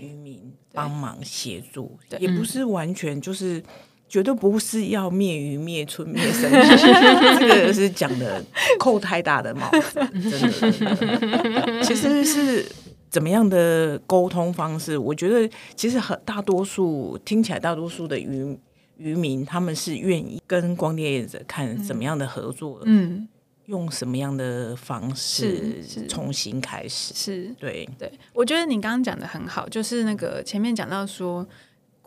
[0.00, 3.62] 渔民帮忙协助，也不是完全就是。
[4.10, 6.50] 绝对不是要灭鱼灭村灭生，
[7.38, 8.44] 这个是讲的
[8.76, 11.82] 扣太大的帽子，真的。
[11.84, 12.66] 其实是
[13.08, 14.98] 怎么样的沟通方式？
[14.98, 18.58] 我觉得其实很大多数听起来，大多数的渔
[18.96, 23.28] 渔民他们是愿意跟光电业者看怎么样的合作，嗯，
[23.66, 27.14] 用什么样的方式重新开始？
[27.14, 31.46] 是对对，我觉得你刚刚讲的很好，就是那个前面讲到说。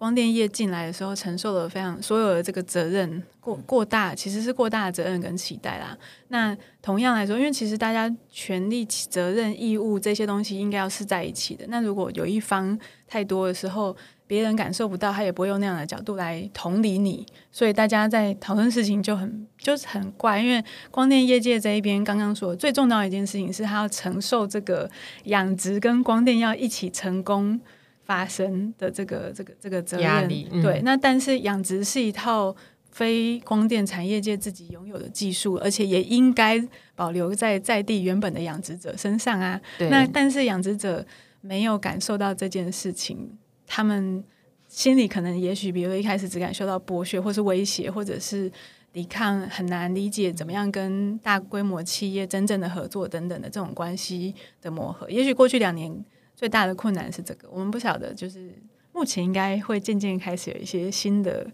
[0.03, 5.97] 光电业进来的时候，承受了非常所有的这个责任过过大，其实是过大的责任跟期待啦。
[6.27, 11.63] 那同样来说，因为其实大家权利、责任、义务这些东西应该要是在一起的。
[11.69, 13.95] 那如果有一方太多的时候，
[14.27, 17.25] 别人感受不到，他也不会用那样的角度来同理你。
[17.49, 20.61] 所以大家在讨论事情就很就是很怪，因为
[20.91, 24.91] 光电业界这一边刚刚说最重要的一件事情是，他要承受这个
[25.23, 27.61] 养殖跟光电要一起成功。
[28.05, 30.27] 发生的这个这个这个责任，
[30.61, 32.53] 对，那但是养殖是一套
[32.91, 36.61] 非光电产业界自己拥有的技术，而且也应该
[36.95, 39.59] 保留在在地原本的养殖者身上啊。
[39.89, 41.05] 那但是养殖者
[41.39, 44.21] 没有感受到这件事情，他们
[44.67, 48.51] 心里可能也许，比如一开始只感受到剥削，或是威胁，或者是
[48.91, 55.09] 抵抗，很难理解怎么样跟大规模企业真正的合作等等的这种关系的磨合。
[55.09, 56.03] 也许过去两年。
[56.43, 58.53] 最大的困难是这个，我们不晓得，就是
[58.91, 61.49] 目前应该会渐渐开始有一些新的，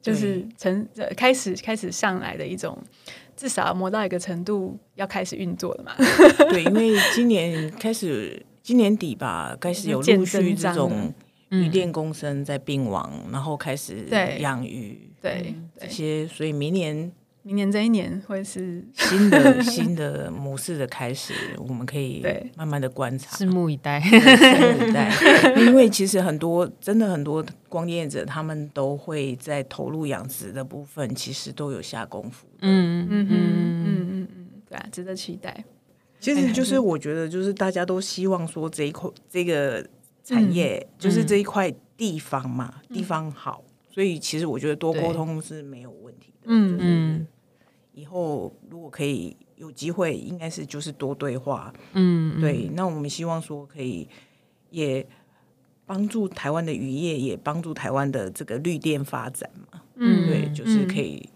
[0.00, 0.86] 就是成
[1.16, 2.78] 开始开始上来的一种，
[3.36, 5.96] 至少磨到一个程度，要开始运作了嘛？
[6.48, 11.12] 对，因为今年开始，今年底吧，开始有陆续这种
[11.48, 14.06] 渔电共生在并网，然后开始
[14.38, 17.10] 养鱼，对这些，所以明年。
[17.50, 22.24] 明年这一年会是新的 新的模式的开始，我们可以
[22.56, 25.12] 慢慢的观察，拭目以待，拭目以待。
[25.60, 32.46] 因为其实很多真的很多光电者，他们都会在投入养殖的部分，其实都有下功夫。
[32.60, 35.64] 嗯嗯嗯嗯嗯嗯，对啊，值得期待。
[36.20, 39.84] 其实就是我觉得，就是大家都希望说这一块这个
[40.22, 46.44] 产业，就是这一块地方嘛，地方好，所以其实我觉得多沟通是没有问题的。
[46.44, 47.26] 嗯嗯，
[47.92, 51.72] 以后如果可以有机会，应该是就是多对话。
[51.92, 52.68] 嗯，对。
[52.74, 54.08] 那我们希望说可以
[54.70, 55.06] 也
[55.84, 59.82] 帮助台湾的渔业，也帮助台湾的这个绿电发展嘛。
[59.96, 61.28] 嗯，对，就是可以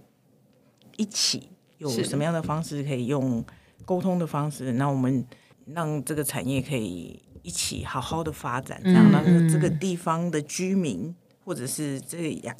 [0.96, 1.48] 一起
[1.78, 3.44] 有什么样的方式可以用
[3.84, 5.26] 沟通的方式，那我们
[5.66, 12.56] 让这个产业可以一起好好的发展，这样让这个地方的居民或者是这个养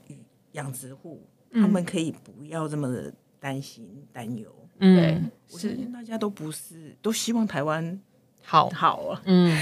[0.53, 1.23] 养殖户，
[1.53, 3.15] 他们可以不要这么的
[3.45, 4.51] 担心担忧。
[4.79, 8.01] 嗯，是大家都不是都希望台湾
[8.41, 9.55] 好好啊，嗯，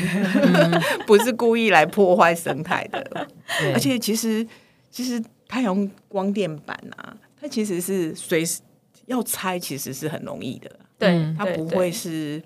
[1.05, 3.29] 不是故意来破坏生态的。
[3.75, 4.47] 而且其实
[4.89, 8.61] 其实太阳光电板啊，它其实是随时
[9.07, 10.71] 要拆，其实是很容易的。
[10.97, 12.41] 对，它不会是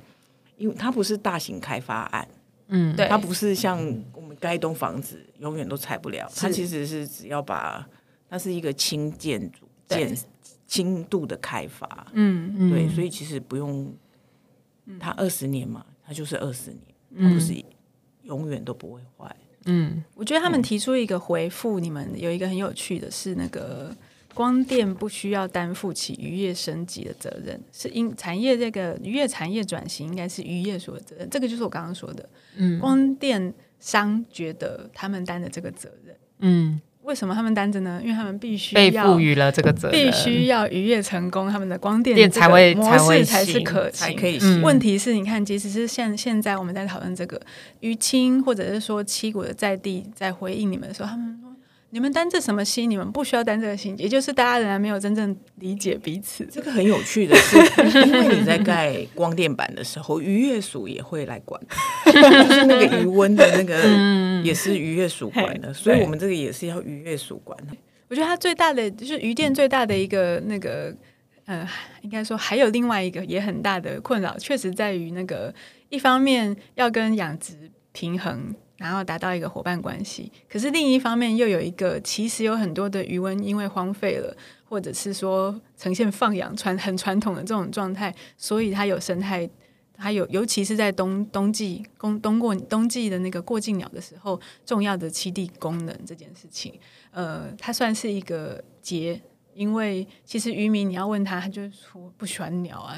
[0.57, 2.27] 因为它不是大型开发案，
[2.69, 3.79] 嗯，对，它不是像
[4.15, 6.27] 我们盖一栋房子永远都拆不了。
[6.35, 7.87] 它其实是只要把
[8.31, 10.17] 它是一个轻建筑建。
[10.67, 13.95] 轻度的开发，嗯，对，所以其实不用，
[14.99, 16.83] 它二十年嘛，它就是二十年，
[17.21, 17.55] 它不是
[18.25, 19.37] 永远都不会坏。
[19.67, 23.95] 嗯，我觉得他们提出一个回复，你们有一个很有趣的是，那个
[24.35, 31.31] 光电不需要担负起渔业升级的责任，是因产业这个渔业产业转型应该是渔业所的责任。
[31.31, 36.81] 这个就是我刚刚说的，嗯，光电商觉得他们担的这个责任，嗯。
[37.07, 38.01] 为什么他们担着呢？
[38.03, 44.61] 因为他们必须被赋予了这个责任，必须要逾越成功，他们的光电才会模式才是可才可以行。
[44.61, 47.41] 问题是，你看，即使是现现在我们在讨论这个
[47.81, 51.46] 于青，或者是说七股的在地在回应你们的时候，他们。
[51.91, 52.91] 你们担这什么心？
[52.91, 56.45] 你们不需要担这个心，也就是大家仍然没有真正理解彼此。
[56.51, 57.57] 这个很有趣的是，
[58.07, 61.61] 因为你在盖光电板的时候，渔业署也会来管，
[62.05, 67.73] 就是那个余温的那个也是渔业署管的，所以我们这个也是要渔业署管的。
[68.09, 70.95] 我觉得它最大的就是渔电最大的一个那个，
[71.47, 71.67] 呃，
[72.03, 75.55] 应该说还有另外一个也很大的困扰，确实在于那个
[75.89, 77.55] 一方面要跟养殖
[77.93, 78.55] 平衡。
[78.79, 89.49] 然后达到一个伙伴关系，可是另一方面又有一个，其实有很多的余温因为荒废了，或者是说呈现放养传很传统的这种状态，所以它有生态，
[89.95, 96.79] 它有尤其是在冬冬季冬冬过冬季的那个过境鸟的时候，重要的栖地功能这件事情，
[97.13, 99.21] 呃，它算是一个结。
[99.57, 102.95] 因为其实渔民，你要问他，他就说不喜欢鸟啊，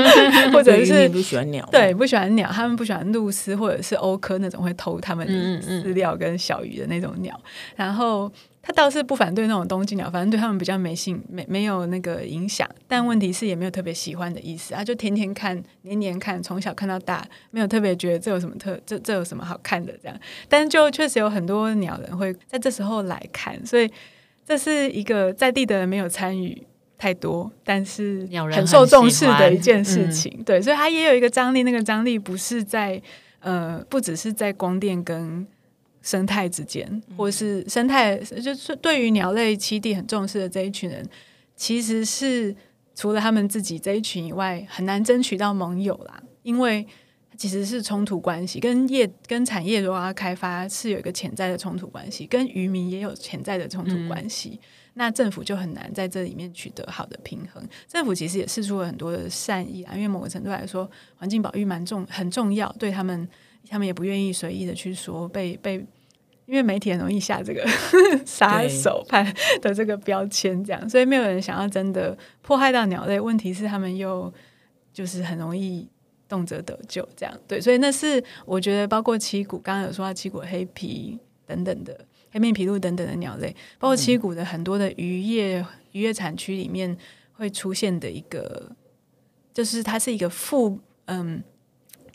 [0.52, 5.26] 或者是不喜欢鸟，对，不喜欢鸟，他们不喜欢露丝或者是欧科那种会偷他们
[5.62, 7.40] 饲料跟小鱼的那种鸟。
[7.74, 12.68] 然后他倒是不反对那种冬季鸟，反正对他们比较没兴没没有那个影响。
[12.86, 20.18] 但问题是也没有特别喜欢的意思，他就天天看，年年看，从小看到大，没有特别觉得这有什么特这这有什么好看的这样。
[20.46, 23.90] 但就确实有很多鸟人会在这时候来看，所以。
[24.46, 26.66] 这是一个在地的人没有参与
[26.98, 30.42] 太多，但是很受重视的一件事情。
[30.44, 33.00] 对，所以它也有一个张力，那个张力不是在
[33.40, 35.46] 呃，不只是在光电跟
[36.02, 41.04] 生态之间，或是生态，就是对于鸟类栖地很重视的这一群人，
[41.56, 42.54] 其实是
[42.94, 46.86] 除了他们自己这一群以外，很难争取到盟友啦，因为。
[47.42, 54.60] 其实是冲突关系，跟业跟产业如果要开发是有一个潜在的冲突关系，跟渔民也有潜在的冲突关系。
[54.94, 57.60] 那政府就很难在这里面取得好的平衡。
[57.88, 63.28] 政府其实也试出了很多的善意啊，因为某个程度来说，环境保育蛮重很重要，对他们
[63.68, 65.84] 他们也不愿意随意的去说被被，
[66.46, 67.66] 因为媒体很容易下这个
[68.24, 73.18] 杀手派的这个标签，这样，所以没有人想要真的迫害到鸟类。
[73.18, 74.32] 问题是他们又
[74.92, 75.88] 就是很容易。
[76.32, 86.96] 动辄得救，这样对，所以那是我觉得，包括七股，刚刚有说到七股黑皮等等的黑面皮鹭等等的鸟类，包括七股的很多的渔业渔业产区里面
[87.34, 88.74] 会出现的一个，
[89.52, 91.42] 就是它是一个附嗯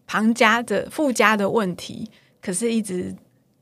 [0.08, 2.10] 旁加的附加的问题，
[2.42, 3.16] 可是一直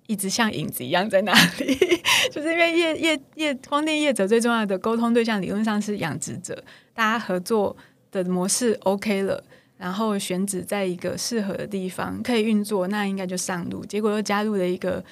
[0.08, 1.78] 一直像影子一样在那里，
[2.32, 7.76] 就是因为业业业光电业者最重要的沟通对象理论上是养殖者，大家合作
[8.10, 9.44] 的模式 OK 了。
[9.78, 13.86] 然后选址在一个适合的地方可以运作，那应该就上路。
[13.86, 15.04] 结果又加入了一个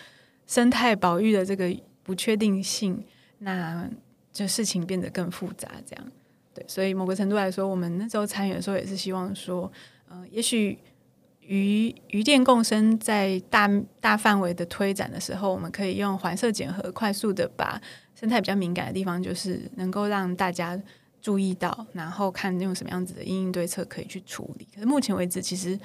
[0.48, 3.04] 生态保育的这个不确定性，
[3.40, 3.90] 那
[4.32, 5.70] 就事情变得更复杂。
[5.86, 6.06] 这样
[6.54, 9.70] 对，所以某个程度来说，我们那时候参与的时候也是希望说，
[10.08, 10.80] 呃，也许
[11.42, 17.82] 鱼鱼电共生在大大范围的推展的时候，我们可以用环色检核快速的把
[18.16, 20.82] 生态比较敏感的地方，就是能够让大家。
[21.24, 24.68] 注意到，然后看用什么样子的应对策可以去处理。
[24.76, 25.80] 可是目前为止，其实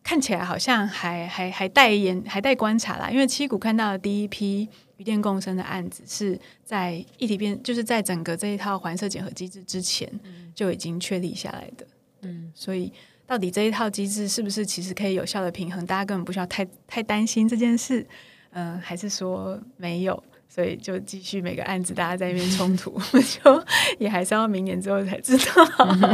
[0.00, 3.10] 看起来好像还还还待研，还待观察啦。
[3.10, 10.08] 因为七股看到的第一批余电共生的案子，是在一体变，就是在整个这一套环设检核机制之前
[10.54, 11.84] 就已经确立下来的。
[12.20, 12.92] 嗯，所以
[13.26, 15.84] 到底这一套机制是不是其实可以有效的平衡？
[15.84, 18.06] 大家根本不需要太太担心这件事。
[18.50, 20.22] 嗯，还是说没有？
[20.48, 22.96] 所以就继续每个案子，大家在那边冲突，
[23.42, 23.64] 就
[23.98, 25.44] 也还是要明年之后才知道。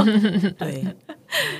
[0.58, 0.84] 对，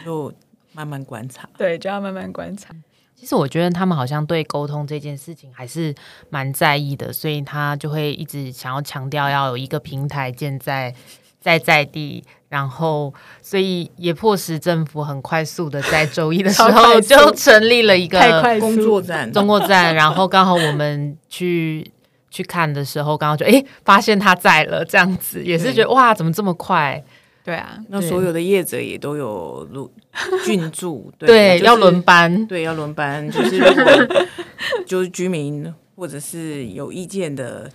[0.04, 0.32] 就
[0.72, 1.48] 慢慢观察。
[1.58, 2.74] 对，就要慢慢观察。
[3.14, 5.94] 其实我觉得他们好像对沟通这件事情还是
[6.30, 10.94] 蛮在意的，所以他就会一直想要强调要有一个平台建在
[11.38, 13.12] 在在地，然后
[13.42, 18.18] 所以也迫使政府很快速的在周一的时候就成立了一个
[18.58, 21.90] 工作站，中国站，然后刚好我们去
[22.30, 27.02] 去看的时候，刚刚就哎发现他在了，这样子也是觉得哇，怎么这么快？
[27.42, 29.90] 对啊，那所有的业者也都有入
[30.44, 34.24] 进驻，对，要轮班，对，要轮班，就是如果
[34.86, 37.68] 就是居民或者是有意见的，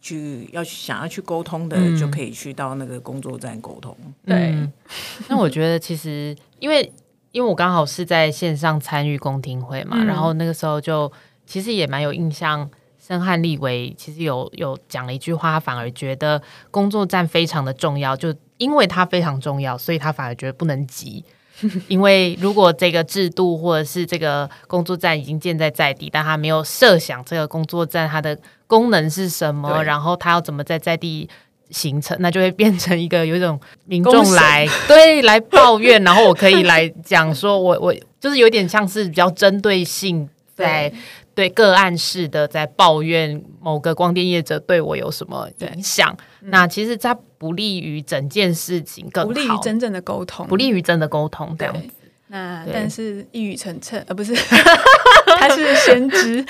[0.00, 3.94] 去要想要去沟通的，就可以去到那个工作站沟通。
[4.24, 4.56] 对，
[5.28, 6.90] 那我觉得其实因为
[7.32, 11.10] 因为我刚好是在线上参与公听会嘛，然后那个时候就
[11.44, 12.70] 其实也蛮有印象。
[13.08, 21.24] 申汉立维其实有有讲了一句话，他反而觉得工作站非常的重要，就因为它非常重要，所以他反而觉得不能急。
[21.88, 31.26] 因为如果这个制度或者是这个工作站已经建在在地，但他没有设想这个工作站它的功能是什么，然后他要怎么在在地
[31.70, 40.92] 形成，那就会变成一个有一种民众来 对来抱怨，然后我可以来讲说，我我就是有点像是比较针对性在。
[41.38, 51.88] 对个案式的在抱怨某个光电业者对我有什么影响，那其实它不利于整件事情，更不利于真正的沟通，不利于真的沟通这样子。
[52.26, 54.34] 那但是一语成谶，呃，不是，
[55.38, 56.44] 他是先知，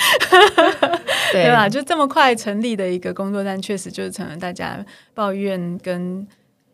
[1.33, 1.69] 对吧？
[1.69, 4.83] 就这么快成立的一个工作站，确实就是成了大家
[5.13, 6.27] 抱怨跟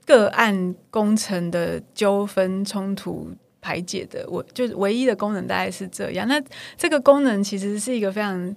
[0.07, 3.33] 个案工程的纠纷冲突。
[3.65, 6.29] 排解的，我就是唯一的功能，大概是这样。
[6.29, 6.39] 那
[6.77, 8.55] 这个功能其实是一个非常，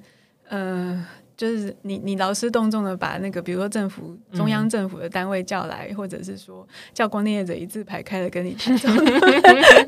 [0.49, 8.77] 呃，就是你你劳师动众的把那个，比如说政府中央政府的单位叫来，或者是说叫光电业者一字排开的跟你谈，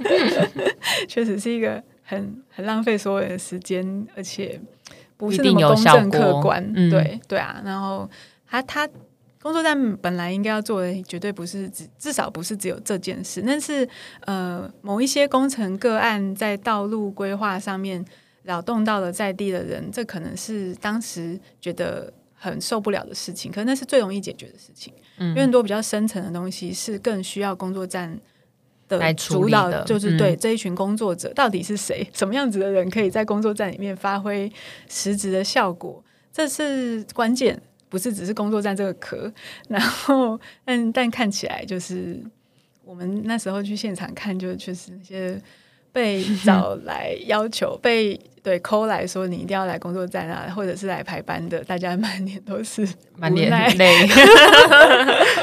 [1.05, 4.57] 确实是一个很很浪费所有的时间，而且
[5.17, 6.73] 不是那么公正客观。
[6.89, 8.09] 对对啊，然后
[8.47, 8.87] 他他。
[9.41, 13.41] 工作站本来应该要做的，绝对不是只至少不是只有这件事。
[13.45, 13.87] 但是，
[14.21, 18.03] 呃，某一些工程个案在道路规划上面
[18.43, 23.49] 扰动到了在地的人，这可能是当时觉得很受不了的事情。
[23.49, 28.19] 可能那是最容易解决的事情，因为很多比较深层的东西是更需要工作站
[28.89, 34.51] 的主导，就是对这一群工作者到底是谁，什么样子的人可以在工作站里面发挥
[34.89, 37.61] 实质的效果，这是关键。
[37.89, 39.31] 不是只是工作站这个壳，
[39.67, 42.19] 然后但但看起来就是
[42.85, 45.41] 我们那时候去现场看，就确实那些
[45.91, 52.87] 被找来要求被对抠来说你一定要来工作站啊，或者是来排班的，大家满脸都是
[53.17, 54.07] 满脸 累，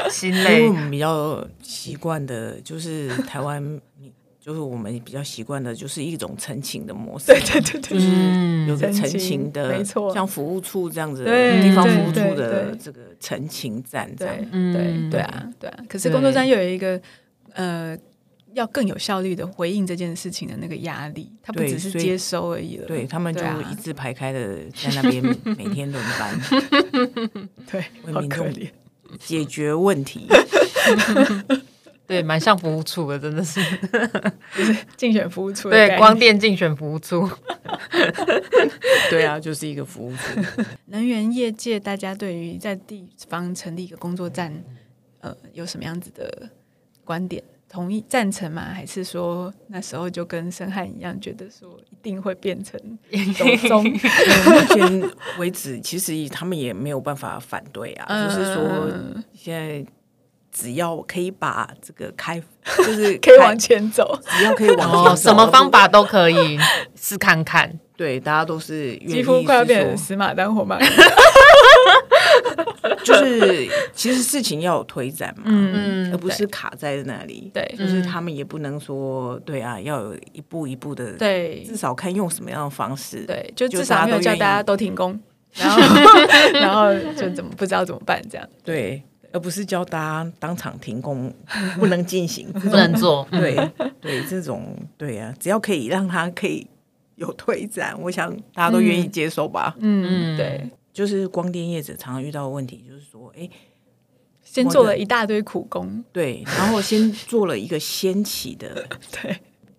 [0.09, 0.55] 心累。
[0.55, 3.79] 因为我们比较习惯的就是台湾。
[4.47, 14.37] 就是我们比较习惯的，就是一种陈情的模式，对对对对，就是有个陈情的，没错，像服务处这样子，地方服务处的这个陈情站，这样，
[14.71, 15.83] 对对啊，对啊。
[15.89, 16.97] 可是工作站又有一个
[17.55, 17.97] 呃，
[18.53, 22.87] 要更有效率的回应这件事情的那个压力，它不只是接收而已了。
[22.87, 25.21] 对他们就一字排开的在那边
[25.57, 26.39] 每天轮班，
[27.69, 28.47] 对，为民众
[29.19, 30.25] 解决问题。
[32.07, 33.61] 对， 蛮像服务处的，真的是，
[34.55, 35.69] 就是竞选服务处。
[35.69, 37.29] 对，光电竞选服务处。
[39.11, 40.63] 对啊， 就是一个服务处。
[40.85, 44.63] 能源业界，大家对于在地方成立一个工作站，
[45.19, 46.49] 呃，有什么样子的
[47.03, 47.43] 观点？
[47.69, 48.61] 同意赞成吗？
[48.73, 52.79] 还是说那时候就跟申汉一样，觉得说一定会变成
[53.35, 53.83] 中中？
[53.83, 58.89] 目前为止，其实他们也没有办法反对啊，就是说
[59.33, 59.85] 现在。
[60.59, 62.41] 只要可以把这个开，
[62.77, 66.57] 就是可以往前走，只要可以往前走，什么方法都可以
[66.99, 67.79] 试看看。
[67.95, 70.85] 对，大家都是几乎快要变成死马当活马医。
[73.03, 77.51] 就是其实事情要有推展嘛，嗯，而不是卡在那里。
[77.53, 83.25] 对，就是他们也不能说，对啊，要有一步一步的，对，至少看用什么样的方式。
[83.25, 85.19] 对，就至少没有叫大家都停工，
[85.53, 85.81] 然后
[86.53, 88.47] 然后就怎么不知道怎么办这样。
[88.63, 89.03] 对。
[89.31, 91.33] 而不是教大家当场停工，
[91.77, 93.27] 不能进行， 不能做。
[93.31, 93.55] 对
[94.01, 96.65] 对，这种对呀，只要可以让他可以
[97.15, 99.75] 有推展，我想大家都愿意接受吧。
[99.79, 103.49] 嗯嗯，对，就是光电业者常常遇到的问题，就是说，哎，
[104.43, 108.87] 先做了一大堆苦工，对，然后先做了一个先起的，
[109.21, 109.37] 对。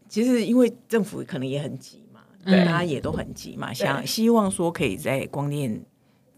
[0.09, 5.80] 其实因为政府可能也很急嘛，大家也都很急嘛，想希望说可以在光电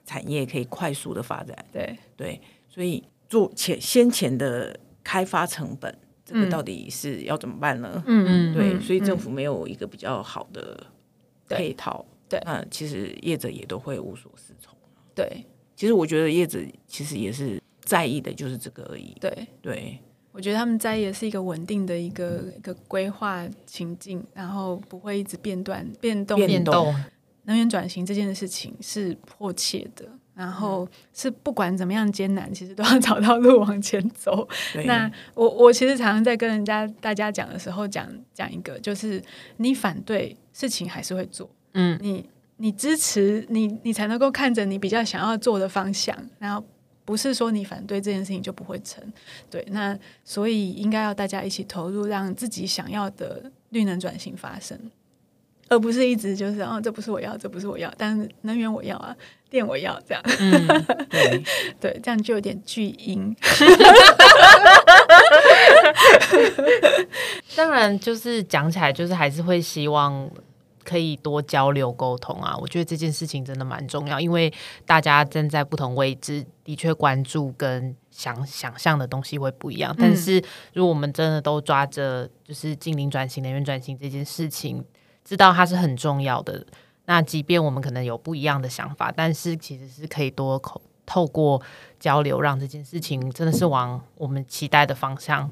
[0.05, 1.57] 产业可以快速的发展。
[1.73, 2.41] 对对。
[2.81, 4.75] 所以做前先前的
[5.05, 8.03] 开发成本，这个到底是要怎么办呢？
[8.07, 10.87] 嗯嗯，对，所以政府没有一个比较好的
[11.47, 14.75] 配套，对，那其实业者也都会无所适从。
[15.15, 15.45] 对，
[15.77, 19.15] 其实我觉得业者其实也是在意的，就是这个而已。
[19.21, 19.99] 对对，
[20.33, 26.95] 我觉得他们在意的是一个稳定的一个一个规划情境，然后不会一直变断变动变动。
[27.45, 30.09] 能源转型这件事情是迫切的。
[30.41, 34.49] 然后是不管怎么样艰难，其实都要找到路往前走。
[34.87, 39.23] 那我我其实常常在跟人家大家讲的时候，讲讲一个，就是
[39.59, 42.27] 你反对事情还是会做，嗯，你
[42.57, 46.65] 你支持你你才能够看着你比较想要做的方向，然后
[47.05, 49.05] 不是说你反对这件事情就不会成。
[49.51, 54.79] 对，那所以应该要大家一起投入，让自己想要的绿能转型发生。
[55.71, 59.17] 而不是一直就是哦，这不是我要，这不是我要，但是能源我要啊，
[59.49, 60.21] 电我要这样，
[61.09, 61.43] 对
[61.81, 63.35] 对，这样就有点巨婴。
[67.55, 70.29] 当然，就是讲起来，就是还是会希望
[70.83, 72.57] 可以多交流沟通啊。
[72.61, 74.53] 我觉得这件事情真的蛮重要，因为
[74.85, 79.95] 大家站在不同位置，的确关注跟想想象的东西会不一样。
[79.97, 80.43] 但是，
[80.73, 84.85] 如果我们真的都抓着就是近零转型、能源转型这件事情。
[85.25, 86.65] 知道它是很重要的，
[87.05, 91.61] 那即便我们可能有不一样的想法，但是其实是可以多口透过
[91.99, 95.49] 交流，让这件事情真的是往我们期待的方向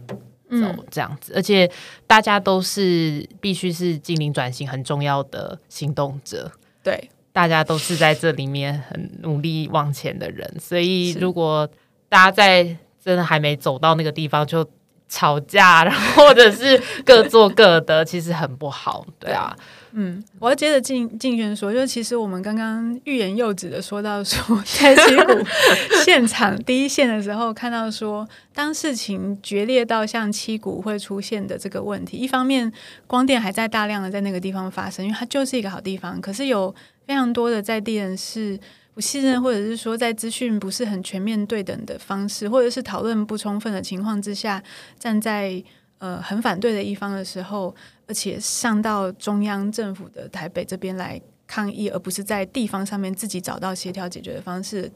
[0.50, 1.32] 走，这样子。
[1.36, 1.70] 而且
[2.06, 6.50] 大家都是必须是精灵转型很重要的行动者，
[6.82, 11.68] 对，大家都是在这里面很努力往前的人，所以如果
[12.08, 14.68] 大家在真的还没走到那个地方，就。
[15.08, 19.56] 吵架， 然后或者是各做各的，其实很不好，对啊。
[19.92, 25.32] 嗯，我要接着静静轩说，就其实我们刚刚欲言又止的说到说，在溪谷
[26.04, 32.70] 现场第一线的时候，看到说，当事情决裂到像七股会出现的这个问题，一方面
[33.06, 36.72] 光电还在大量的在那个地方发生，因为它就是一个好地方，可是有
[37.06, 38.60] 非常多的在地人是。
[38.98, 44.60] 不信任，或者是说在资讯不是很全面对等的方式，或者是讨论不充分的情况之下，
[44.98, 45.62] 站在
[45.98, 47.72] 呃很反对的一方的时候，
[48.08, 54.90] 而且上到中央政府的台北这边来抗议，而不是在地方上面自己找到协调解决的方式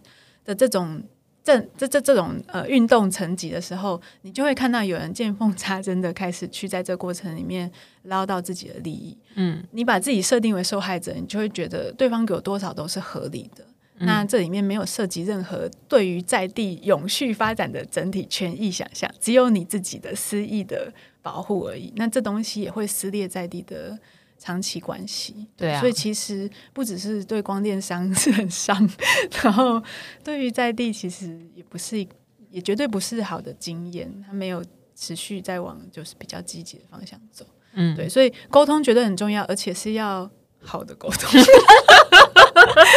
[0.44, 1.00] 的这种
[1.44, 7.70] 这这这这种呃运动层级的时候，你就会看到有人见缝插针的开始去在这过程里面
[8.02, 9.16] 捞到自己的利益。
[9.36, 13.64] 嗯，你把自己设定为受害者，你就会觉得对方给我多少都是合理的。
[13.98, 21.92] 那这里面没有涉及任何对于在地永续发展的整体权益想象，只有你自己的私益的保护而已。
[21.96, 23.96] 那这东西也会撕裂在地的
[24.38, 25.46] 长期关系。
[25.56, 28.90] 对啊，所以其实不只是对光电商是很伤，
[29.44, 29.80] 然后
[30.24, 32.04] 对于在地其实也不是，
[32.50, 34.12] 也绝对不是好的经验。
[34.26, 34.64] 它没有
[34.96, 37.46] 持续在往就是比较积极的方向走。
[37.74, 40.28] 嗯，对，所以沟通绝对很重要，而且是要
[40.60, 41.30] 好的沟通。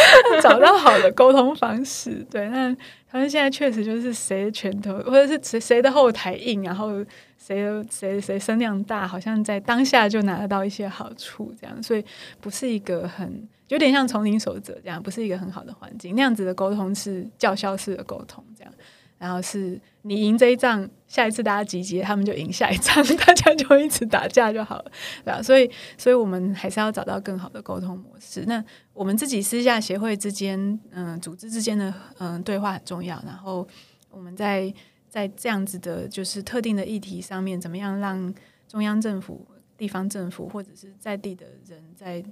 [0.42, 2.48] 找到好的沟通方式，对。
[2.48, 2.74] 那
[3.08, 7.04] 他们现在确实就是谁拳头，或者是谁谁的后台硬，然后
[7.38, 11.82] 谁谁谁声量大，好像在当下就拿得到一些好处，这样。
[11.82, 12.04] 所以
[12.40, 16.14] 不是一个很有点像丛林守则这样，不是一个很好的环境。
[16.14, 18.72] 那样子的沟通是叫嚣式的沟通，这样。
[19.18, 24.92] 然后是你赢这一仗，下一次大家集结，他们就赢下一仗， 大家就一直打架就好了，
[25.24, 25.42] 对吧？
[25.42, 28.44] 所以，所以我们还是要找到更好的沟通模式。
[28.46, 28.62] 那
[28.92, 33.22] 我们自己私下协会之间，嗯，组织之间的嗯对话很重要。
[33.26, 33.66] 然后
[34.10, 34.72] 我们在
[35.08, 38.34] 在这样子的，就是特定的议题上面，怎么样让
[38.68, 39.46] 中央政府、
[39.78, 42.24] 地方政府或者是在地的人在。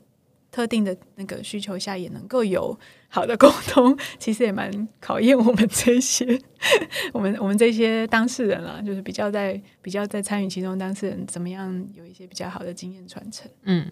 [0.50, 2.78] 特定的那个需求下也能够有
[3.14, 6.36] 好的沟通， 其实也蛮考验我们这些
[7.14, 13.48] 我们我们这些当事人啊，就是比较在比较在参与其中当事人怎么样有一些比较好的经验传承。
[13.62, 13.86] 嗯，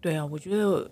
[0.00, 0.90] 对啊，我觉得，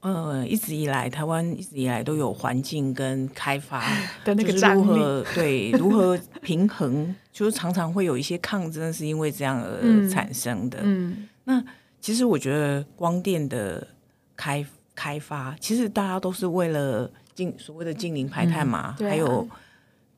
[0.00, 3.82] 呃，一直以来台湾一直以来都有环境跟开发
[4.22, 10.80] 的那个如何对如何平衡，就是常常会有一些抗争，是因为这样而产生的。
[10.82, 11.64] 嗯，那
[11.98, 13.88] 其实我觉得光电的。
[14.36, 15.56] 开开发。
[15.60, 19.46] 其实大家都是为了净所谓的净零排碳嘛，还有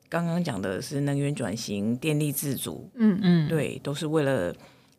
[0.09, 4.55] 刚刚讲的是能源转型、电力自主，嗯嗯，对，都是为了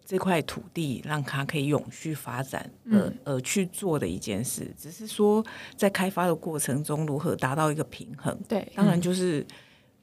[0.05, 4.73] 这块土地让它可以永续发展而而去做的一件事。
[4.77, 9.45] 只是说在开发的过程中如何达到一个平衡，对，当然就是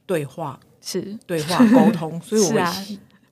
[0.05, 1.17] 对话是。
[1.27, 2.65] 对话沟通， 所以我们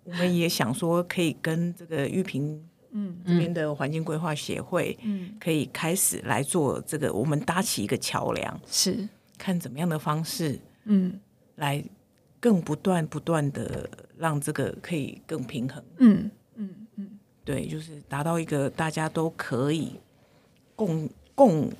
[0.04, 2.62] 我们也想说可以跟这个玉萍。
[2.94, 11.20] 嗯，这边的环境规划协会，嗯，可以开始来做这个，我们搭起一个桥梁，是看怎么样的方式，嗯，
[11.56, 11.84] 来
[12.40, 15.84] 更不断不断的让这个可以更平衡。
[15.98, 17.10] 嗯嗯嗯，
[17.44, 20.00] 对，就是达到一个大家都可以
[20.76, 21.72] 共共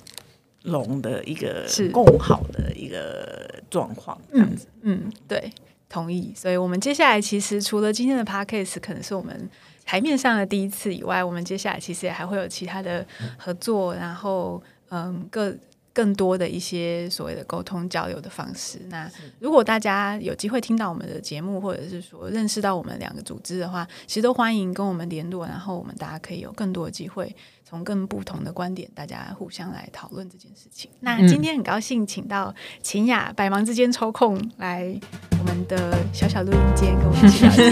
[0.62, 4.20] 荣的一个是共好的一个状况。
[4.32, 5.52] 这样子，嗯，对，
[5.88, 6.32] 同意。
[6.34, 9.48] 所以，我们接下来其实除了今天的 p a d c a s e 可能是我们
[9.84, 13.06] 台面上的第一次以外，我们接下来其实也还会有其他的
[13.36, 15.54] 合作，然后嗯，各。
[15.94, 18.80] 更多的一些所谓的沟通交流的方式。
[18.90, 27.34] 那如果大家有机会听到我们的节目，或者是说认识到我们两个组织的话，其实都欢迎跟我们联络，然后我们大家可以有更多的机会，
[27.64, 30.90] 从更不同的观点，大家互相来讨论这件事情。
[31.00, 34.92] 那今天很高兴请到秦雅，百忙之间抽空来
[35.38, 37.64] 我们的小小录音间跟我们一起聊天，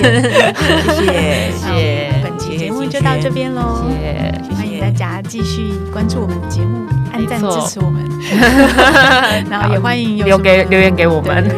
[0.95, 2.21] 谢谢谢谢。
[2.23, 3.85] 本期节目就到这边喽，
[4.55, 8.03] 欢迎大家继续关注我们的节目，按赞支持我们。
[9.49, 11.49] 然后也欢迎留给留言给我们，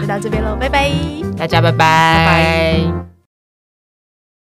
[0.00, 0.90] 就到这边喽，拜拜，
[1.38, 3.13] 大家拜拜。